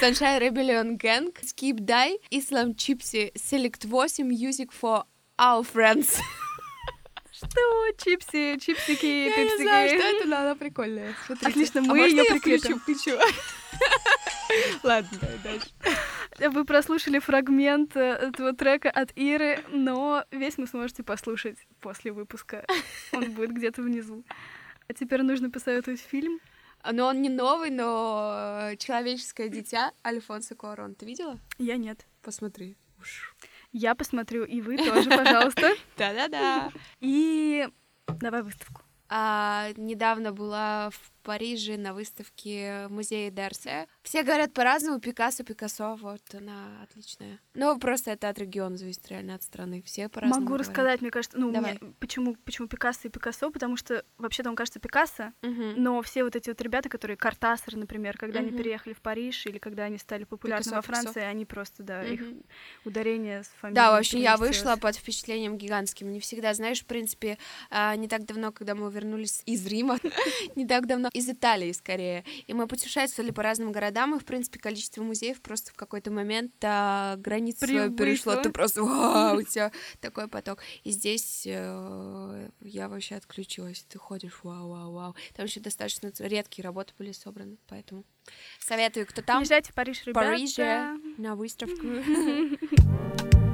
Sunshine 0.00 0.38
Rebellion 0.40 0.96
Gang, 0.96 1.32
Skip 1.42 1.80
Die, 1.80 2.18
Islam 2.30 2.74
Gypsy, 2.74 3.32
Select 3.34 3.86
8, 3.86 4.24
Music 4.28 4.70
for 4.72 5.04
Our 5.38 5.64
Friends. 5.64 6.18
Что? 7.32 7.92
Чипсы, 7.98 8.56
чипсики, 8.60 9.06
Я 9.06 9.36
не 9.36 9.44
пипсики. 9.50 9.62
знаю, 9.62 9.88
что 9.88 10.06
это, 10.08 10.28
но 10.28 10.36
она 10.36 10.54
прикольная. 10.54 11.14
Смотрите. 11.26 11.50
Отлично, 11.50 11.80
А 11.80 11.84
мы 11.84 11.98
её 11.98 12.22
я 12.22 12.30
прикрепим? 12.30 12.78
включу? 12.78 13.10
Включу. 13.18 13.18
Ладно, 14.84 15.18
давай 15.20 15.38
дальше. 15.38 15.68
Вы 16.38 16.64
прослушали 16.64 17.18
фрагмент 17.18 17.96
э, 17.96 18.00
этого 18.00 18.52
трека 18.52 18.90
от 18.90 19.10
Иры, 19.16 19.60
но 19.70 20.24
весь 20.30 20.56
вы 20.56 20.66
сможете 20.66 21.02
послушать 21.02 21.56
после 21.80 22.12
выпуска. 22.12 22.64
Он 23.12 23.32
будет 23.32 23.52
где-то 23.52 23.82
внизу. 23.82 24.24
А 24.88 24.94
теперь 24.94 25.22
нужно 25.22 25.50
посоветовать 25.50 26.00
фильм. 26.00 26.38
Но 26.90 27.06
он 27.06 27.22
не 27.22 27.28
новый, 27.28 27.70
но 27.70 28.70
э, 28.72 28.76
«Человеческое 28.76 29.48
дитя» 29.48 29.92
Альфонсо 30.04 30.54
Куарон. 30.54 30.94
Ты 30.94 31.06
видела? 31.06 31.38
Я 31.58 31.76
нет. 31.76 32.06
Посмотри. 32.22 32.76
Уж. 33.00 33.36
Я 33.72 33.94
посмотрю, 33.94 34.44
и 34.44 34.60
вы 34.60 34.76
тоже, 34.76 35.08
пожалуйста. 35.08 35.70
Да-да-да. 35.96 36.70
И 37.00 37.68
давай 38.06 38.42
выставку. 38.42 38.82
А, 39.08 39.68
недавно 39.76 40.32
была 40.32 40.90
в 40.90 41.11
Париже 41.22 41.76
на 41.76 41.94
выставке 41.94 42.86
в 42.88 42.92
музее 42.92 43.30
Дерсе. 43.30 43.86
Все 44.02 44.22
говорят 44.22 44.52
по-разному, 44.52 45.00
Пикассо, 45.00 45.44
Пикассо, 45.44 45.96
вот 45.96 46.20
она 46.34 46.82
отличная. 46.82 47.38
Но 47.54 47.78
просто 47.78 48.10
это 48.12 48.28
от 48.28 48.38
региона 48.38 48.76
зависит, 48.76 49.06
реально 49.08 49.34
от 49.36 49.42
страны. 49.42 49.82
Все 49.82 50.08
по-разному 50.08 50.40
Могу 50.40 50.46
говорят. 50.54 50.66
рассказать, 50.68 51.00
мне 51.00 51.10
кажется, 51.10 51.38
ну, 51.38 51.52
Давай. 51.52 51.78
мне- 51.80 51.92
почему, 52.00 52.36
почему 52.44 52.68
Пикассо 52.68 53.08
и 53.08 53.10
Пикассо, 53.10 53.50
потому 53.50 53.76
что 53.76 54.04
вообще 54.18 54.42
там 54.42 54.56
кажется 54.56 54.80
Пикассо, 54.80 55.32
Мгм. 55.42 55.74
но 55.82 56.02
все 56.02 56.24
вот 56.24 56.34
эти 56.36 56.48
вот 56.50 56.60
ребята, 56.60 56.88
которые 56.88 57.16
Картасер, 57.16 57.76
например, 57.76 58.18
когда 58.18 58.40
они 58.40 58.48
Мгм. 58.48 58.58
переехали 58.58 58.92
в 58.92 59.00
Париж 59.00 59.46
или 59.46 59.58
когда 59.58 59.84
они 59.84 59.98
стали 59.98 60.24
популярны 60.24 60.62
Пикассо, 60.64 60.76
во 60.76 60.82
Пикассо. 60.82 61.02
Франции, 61.02 61.22
они 61.22 61.44
просто, 61.44 61.82
да, 61.82 62.04
их 62.04 62.20
Мгм. 62.20 62.42
ударение 62.84 63.42
с 63.44 63.48
фамилией. 63.60 63.76
Да, 63.76 63.92
в 63.92 63.98
общем, 63.98 64.18
я 64.18 64.36
вышла 64.36 64.76
под 64.76 64.96
впечатлением 64.96 65.56
гигантским. 65.56 66.10
Не 66.12 66.20
всегда, 66.20 66.52
знаешь, 66.54 66.80
в 66.82 66.86
принципе, 66.86 67.38
а, 67.70 67.94
не 67.96 68.08
так 68.08 68.24
давно, 68.24 68.52
когда 68.52 68.74
мы 68.74 68.90
вернулись 68.90 69.42
из 69.46 69.66
Рима, 69.66 69.98
не 70.56 70.66
так 70.66 70.86
давно, 70.86 71.08
из 71.12 71.28
Италии 71.28 71.72
скорее, 71.72 72.24
и 72.46 72.54
мы 72.54 72.66
путешествовали 72.66 73.30
по 73.30 73.42
разным 73.42 73.72
городам, 73.72 74.14
и, 74.14 74.18
в 74.18 74.24
принципе, 74.24 74.58
количество 74.58 75.02
музеев 75.02 75.40
просто 75.40 75.72
в 75.72 75.74
какой-то 75.74 76.10
момент 76.10 76.52
а, 76.62 77.16
границу 77.16 77.66
свою 77.66 77.94
перешло. 77.94 78.36
Ты 78.36 78.50
просто, 78.50 78.82
вау, 78.82 79.38
у 79.38 79.42
тебя 79.42 79.72
такой 80.00 80.28
поток. 80.28 80.60
И 80.84 80.90
здесь 80.90 81.44
э, 81.46 82.48
я 82.60 82.88
вообще 82.88 83.16
отключилась. 83.16 83.84
Ты 83.88 83.98
ходишь, 83.98 84.40
вау, 84.42 84.68
вау, 84.70 84.92
вау. 84.92 85.16
Там 85.34 85.46
еще 85.46 85.60
достаточно 85.60 86.12
редкие 86.18 86.64
работы 86.64 86.92
были 86.98 87.12
собраны, 87.12 87.56
поэтому 87.68 88.04
советую, 88.60 89.06
кто 89.06 89.22
там, 89.22 89.42
Езжайте 89.42 89.72
в 89.72 89.74
Париж, 89.74 90.02
ребята. 90.06 90.28
Париже, 90.28 90.98
на 91.18 91.36
выставку. 91.36 91.86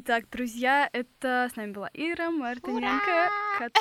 Итак, 0.00 0.26
друзья, 0.30 0.88
это 0.92 1.48
с 1.52 1.56
нами 1.56 1.72
была 1.72 1.90
Ира 1.92 2.30
Мартыненко. 2.30 3.28
Кот- 3.58 3.76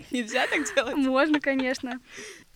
Нельзя 0.10 0.44
так 0.48 0.74
делать. 0.74 0.96
Можно, 0.96 1.38
конечно. 1.40 2.00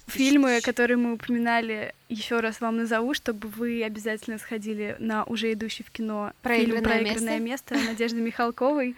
Фильмы, 0.09 0.61
которые 0.61 0.96
мы 0.96 1.12
упоминали, 1.12 1.94
еще 2.09 2.40
раз 2.40 2.61
вам 2.61 2.78
назову, 2.78 3.14
чтобы 3.14 3.46
вы 3.46 3.85
обязательно 3.85 4.38
сходили 4.38 4.96
на 4.98 5.22
уже 5.22 5.52
идущий 5.52 5.85
в 5.85 5.92
кино 5.92 6.33
фильм 6.42 6.72
«Проигранное 6.83 6.83
«Проигранное 7.05 7.38
место» 7.38 7.76
Надежды 7.76 8.20
Михалковой. 8.20 8.96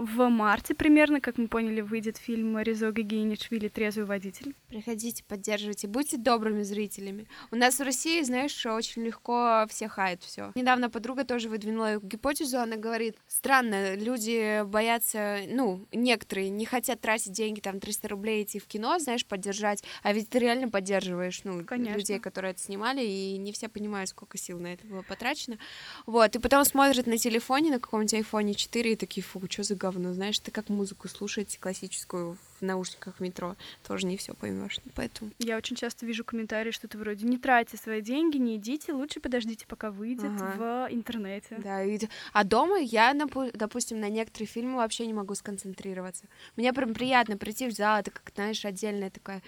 В 0.00 0.30
марте 0.30 0.74
примерно, 0.74 1.20
как 1.20 1.36
мы 1.36 1.46
поняли, 1.46 1.82
выйдет 1.82 2.16
фильм 2.16 2.58
Ризо 2.58 2.90
Гигиничвили 2.90 3.68
«Трезвый 3.68 4.06
водитель». 4.06 4.54
Приходите, 4.68 5.22
поддерживайте, 5.24 5.88
будьте 5.88 6.16
добрыми 6.16 6.62
зрителями. 6.62 7.26
У 7.50 7.56
нас 7.56 7.78
в 7.78 7.82
России, 7.82 8.22
знаешь, 8.22 8.64
очень 8.64 9.02
легко 9.02 9.66
все 9.68 9.88
хают 9.88 10.22
все. 10.22 10.52
Недавно 10.54 10.88
подруга 10.88 11.24
тоже 11.24 11.50
выдвинула 11.50 12.00
гипотезу, 12.02 12.60
она 12.60 12.76
говорит, 12.76 13.16
странно, 13.28 13.94
люди 13.94 14.62
боятся, 14.64 15.40
ну, 15.48 15.86
некоторые 15.92 16.48
не 16.48 16.64
хотят 16.64 17.02
тратить 17.02 17.32
деньги, 17.32 17.60
там, 17.60 17.78
300 17.78 18.08
рублей 18.08 18.44
идти 18.44 18.58
в 18.58 18.66
кино, 18.66 18.98
знаешь, 19.00 19.26
поддержать, 19.26 19.84
а 20.02 20.14
ведь 20.14 20.30
ты 20.30 20.38
реально 20.38 20.70
поддерживаешь, 20.70 21.42
ну, 21.44 21.62
Конечно. 21.66 21.98
людей, 21.98 22.18
которые 22.20 22.52
это 22.52 22.62
снимали, 22.62 23.04
и 23.04 23.36
не 23.36 23.52
все 23.52 23.68
понимают, 23.68 24.08
сколько 24.08 24.38
сил 24.38 24.58
на 24.60 24.72
это 24.72 24.86
было 24.86 25.02
потрачено. 25.02 25.58
Вот, 26.06 26.34
и 26.34 26.38
потом 26.38 26.64
смотрят 26.64 27.06
на 27.06 27.18
телефоне, 27.18 27.70
на 27.70 27.80
каком-нибудь 27.80 28.14
айфоне 28.14 28.54
4, 28.54 28.92
и 28.92 28.96
такие, 28.96 29.22
фу, 29.22 29.42
что 29.50 29.62
за 29.62 29.74
говно, 29.74 29.89
знаешь, 29.92 30.38
ты 30.38 30.50
как 30.50 30.68
музыку 30.68 31.08
слушаете 31.08 31.58
классическую 31.58 32.36
в 32.58 32.62
наушниках 32.62 33.16
в 33.16 33.20
метро, 33.20 33.56
тоже 33.86 34.06
не 34.06 34.16
все 34.16 34.34
поймешь, 34.34 34.78
поэтому... 34.94 35.30
Я 35.38 35.56
очень 35.56 35.76
часто 35.76 36.04
вижу 36.04 36.24
комментарии, 36.24 36.70
что-то 36.72 36.98
вроде 36.98 37.26
«Не 37.26 37.38
тратьте 37.38 37.76
свои 37.78 38.02
деньги, 38.02 38.36
не 38.36 38.56
идите, 38.56 38.92
лучше 38.92 39.18
подождите, 39.20 39.66
пока 39.66 39.90
выйдет 39.90 40.30
Ага. 40.40 40.86
в 40.88 40.92
интернете». 40.94 41.56
Да, 41.58 41.82
и- 41.82 41.98
а 42.32 42.44
дома 42.44 42.78
я, 42.78 43.14
допустим, 43.54 44.00
на 44.00 44.08
некоторые 44.10 44.46
фильмы 44.46 44.76
вообще 44.76 45.06
не 45.06 45.14
могу 45.14 45.34
сконцентрироваться. 45.34 46.26
Мне 46.56 46.72
прям 46.72 46.92
приятно 46.94 47.36
прийти 47.38 47.66
в 47.68 47.72
зал, 47.72 48.00
это 48.00 48.10
как, 48.10 48.30
знаешь, 48.34 48.64
отдельное 48.64 49.10
такое 49.10 49.42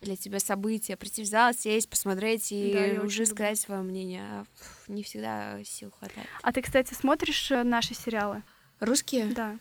для 0.00 0.16
тебя 0.16 0.40
событие. 0.40 0.96
Прийти 0.96 1.22
в 1.22 1.26
зал, 1.26 1.52
сесть, 1.52 1.88
посмотреть 1.90 2.50
и 2.50 2.72
Да, 2.96 3.02
уже 3.04 3.20
люблю. 3.22 3.34
сказать 3.34 3.60
свое 3.60 3.82
мнение. 3.82 4.22
А, 4.22 4.44
не 4.88 5.02
всегда 5.02 5.62
сил 5.64 5.90
хватает. 5.98 6.26
А 6.42 6.52
ты, 6.52 6.62
кстати, 6.62 6.94
смотришь 6.94 7.50
э, 7.50 7.62
наши 7.62 7.94
сериалы? 7.94 8.42
Русские? 8.80 9.26
Да. 9.26 9.58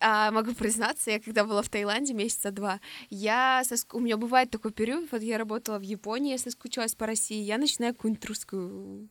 А, 0.00 0.30
могу 0.30 0.54
признаться, 0.54 1.10
я 1.10 1.20
когда 1.20 1.44
была 1.44 1.62
в 1.62 1.68
Таиланде 1.68 2.14
месяца 2.14 2.50
два, 2.50 2.80
я 3.10 3.62
соск- 3.64 3.94
у 3.94 4.00
меня 4.00 4.16
бывает 4.16 4.50
такой 4.50 4.72
период, 4.72 5.10
вот 5.12 5.22
я 5.22 5.36
работала 5.36 5.78
в 5.78 5.82
Японии, 5.82 6.32
я 6.32 6.38
соскучилась 6.38 6.94
по 6.94 7.06
России, 7.06 7.42
я 7.42 7.58
начинаю 7.58 7.94
какую-нибудь 7.94 8.24
русскую 8.24 9.08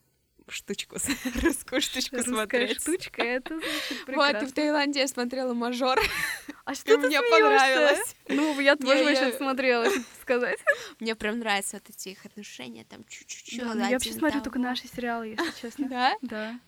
штучку, 0.48 0.98
русскую 1.44 1.80
штучку 1.80 2.16
Русская 2.16 2.34
смотреть. 2.34 2.82
штучка, 2.82 3.22
это 3.22 3.60
звучит 3.60 3.98
Вот, 4.08 4.30
и 4.30 4.34
прекрасно. 4.34 4.48
в 4.48 4.52
Таиланде 4.54 5.00
я 5.02 5.08
смотрела 5.08 5.54
мажор. 5.54 6.00
А 6.66 6.76
что 6.76 6.98
ты 6.98 7.08
мне 7.08 7.20
понравилось. 7.20 8.16
Ну, 8.28 8.60
я 8.60 8.76
тоже 8.76 9.04
вообще 9.04 9.34
смотрела, 9.34 9.88
сказать. 10.22 10.60
Мне 11.00 11.16
прям 11.16 11.40
нравятся 11.40 11.78
вот 11.78 11.90
эти 11.90 12.10
их 12.10 12.24
отношения, 12.28 12.86
там 12.86 13.04
чуть-чуть. 13.08 13.58
Да, 13.60 13.74
ну, 13.74 13.82
я 13.82 13.92
вообще 13.94 14.14
смотрю 14.14 14.42
только 14.42 14.60
наши 14.60 14.88
сериалы, 14.88 15.30
если 15.30 15.52
честно. 15.60 15.90
Да? 15.90 16.16
Да. 16.22 16.60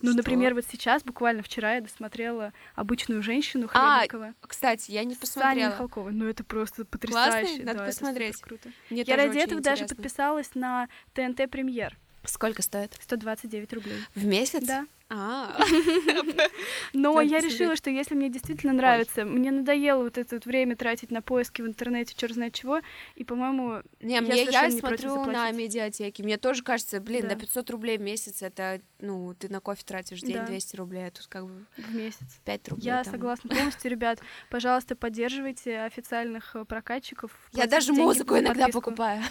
Ну, 0.00 0.14
например, 0.14 0.54
вот 0.54 0.64
сейчас, 0.70 1.02
буквально 1.02 1.42
вчера, 1.42 1.74
я 1.74 1.80
досмотрела 1.80 2.52
«Обычную 2.74 3.22
женщину» 3.22 3.68
Хлебникова. 3.68 4.34
Кстати, 4.40 4.90
я 4.90 5.04
не 5.04 5.14
посмотрела. 5.14 5.70
Михалковой. 5.70 6.12
Ну, 6.12 6.26
это 6.26 6.44
просто 6.44 6.84
потрясающе. 6.84 7.40
Классный? 7.40 7.64
Надо 7.64 7.78
да, 7.78 7.84
это 7.84 7.92
посмотреть. 7.92 8.34
супер 8.36 8.48
круто. 8.48 8.70
Мне 8.90 9.02
Я 9.02 9.16
ради 9.16 9.38
этого 9.38 9.60
даже 9.60 9.82
интересно. 9.82 9.96
подписалась 9.96 10.54
на 10.54 10.88
ТНТ 11.14 11.50
Премьер. 11.50 11.96
Сколько 12.24 12.62
стоит? 12.62 12.96
129 13.00 13.72
рублей. 13.74 13.98
В 14.14 14.24
месяц? 14.24 14.64
Да. 14.64 14.86
А, 15.10 15.58
Но 16.94 17.14
Надо 17.14 17.26
я 17.26 17.40
решила, 17.40 17.76
что 17.76 17.90
если 17.90 18.14
мне 18.14 18.30
действительно 18.30 18.72
нравится, 18.72 19.24
мне 19.24 19.50
надоело 19.50 20.04
вот 20.04 20.16
это 20.16 20.36
вот 20.36 20.46
время 20.46 20.76
тратить 20.76 21.10
на 21.10 21.20
поиски 21.20 21.60
в 21.60 21.66
интернете, 21.66 22.14
черт 22.16 22.32
знает 22.32 22.54
чего, 22.54 22.80
и, 23.14 23.22
по-моему, 23.22 23.82
не, 24.00 24.20
мне 24.22 24.44
я 24.44 24.70
смотрю 24.70 25.24
на 25.26 25.50
медиатеке. 25.52 26.22
Мне 26.22 26.38
тоже 26.38 26.62
кажется, 26.62 27.00
блин, 27.00 27.28
на 27.28 27.36
500 27.36 27.70
рублей 27.70 27.98
в 27.98 28.00
месяц 28.00 28.42
это, 28.42 28.80
ну, 28.98 29.34
ты 29.34 29.48
на 29.48 29.60
кофе 29.60 29.82
тратишь 29.84 30.20
день 30.20 30.36
Да. 30.36 30.46
200 30.46 30.76
рублей, 30.76 31.06
а 31.08 31.10
тут 31.10 31.26
как 31.26 31.46
бы 31.46 31.66
в 31.76 31.94
месяц. 31.94 32.40
5 32.44 32.68
рублей. 32.68 32.86
Я 32.86 33.04
согласна 33.04 33.50
полностью, 33.50 33.90
ребят. 33.90 34.20
Пожалуйста, 34.48 34.96
поддерживайте 34.96 35.80
официальных 35.80 36.56
э, 36.56 36.64
прокатчиков. 36.64 37.30
Я 37.52 37.66
даже 37.66 37.92
музыку 37.92 38.38
иногда 38.38 38.68
покупаю. 38.68 39.22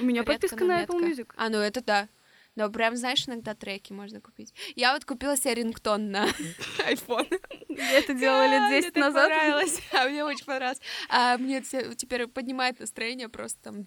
У 0.00 0.04
меня 0.04 0.24
подписка 0.24 0.64
на 0.64 0.82
Apple. 0.82 1.00
Music. 1.00 1.30
А, 1.36 1.50
ну 1.50 1.58
это 1.58 1.82
да. 1.84 2.08
Но 2.56 2.68
прям, 2.68 2.96
знаешь, 2.96 3.26
иногда 3.28 3.54
треки 3.54 3.92
можно 3.92 4.20
купить. 4.20 4.52
Я 4.76 4.92
вот 4.92 5.04
купила 5.04 5.36
себе 5.36 5.54
рингтон 5.54 6.10
на 6.10 6.26
iPhone. 6.88 7.26
Я 7.68 7.98
это 7.98 8.12
делала 8.12 8.42
лет 8.50 8.60
Да, 8.60 8.70
10 8.70 8.82
мне 8.82 8.90
так 8.92 8.96
назад. 9.14 9.28
понравилось. 9.30 9.80
А 9.92 10.08
мне 10.08 10.24
очень 10.24 10.44
понравилось. 10.44 10.80
А 11.08 11.38
мне 11.38 11.60
те- 11.62 11.94
теперь 11.94 12.26
поднимает 12.26 12.80
настроение 12.80 13.28
просто 13.28 13.60
там 13.62 13.84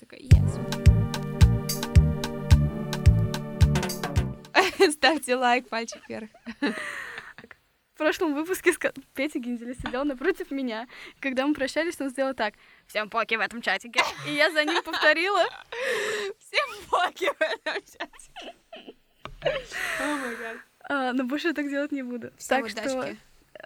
такая, 0.00 0.20
yes. 0.20 0.58
Ставьте 4.92 5.36
лайк, 5.36 5.68
пальчик 5.68 6.02
вверх. 6.08 6.28
В 7.98 8.00
прошлом 8.00 8.32
выпуске 8.36 8.72
Петя 9.16 9.40
Гинзеля 9.40 9.74
сидел 9.74 10.04
напротив 10.04 10.52
меня. 10.52 10.86
Когда 11.18 11.44
мы 11.44 11.52
прощались, 11.52 12.00
он 12.00 12.10
сделал 12.10 12.32
так. 12.32 12.54
Всем 12.86 13.10
поки 13.10 13.34
в 13.34 13.40
этом 13.40 13.60
чатике. 13.60 14.00
И 14.24 14.34
я 14.34 14.52
за 14.52 14.64
ним 14.64 14.80
повторила. 14.84 15.42
Всем 16.38 16.68
поки 16.88 17.24
в 17.24 17.40
этом 17.40 17.82
май 19.42 20.36
гад. 20.36 20.56
А, 20.88 21.12
но 21.12 21.24
больше 21.24 21.48
я 21.48 21.54
так 21.54 21.68
делать 21.68 21.90
не 21.90 22.04
буду. 22.04 22.30
Всем 22.38 22.62
так 22.62 22.70
что 22.70 23.16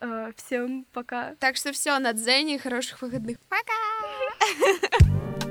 э, 0.01 0.33
всем 0.35 0.87
пока. 0.95 1.35
Так 1.35 1.57
что 1.57 1.73
все, 1.73 1.99
на 1.99 2.15
дзене, 2.15 2.59
хороших 2.59 3.03
выходных. 3.03 3.37
Пока! 3.51 5.42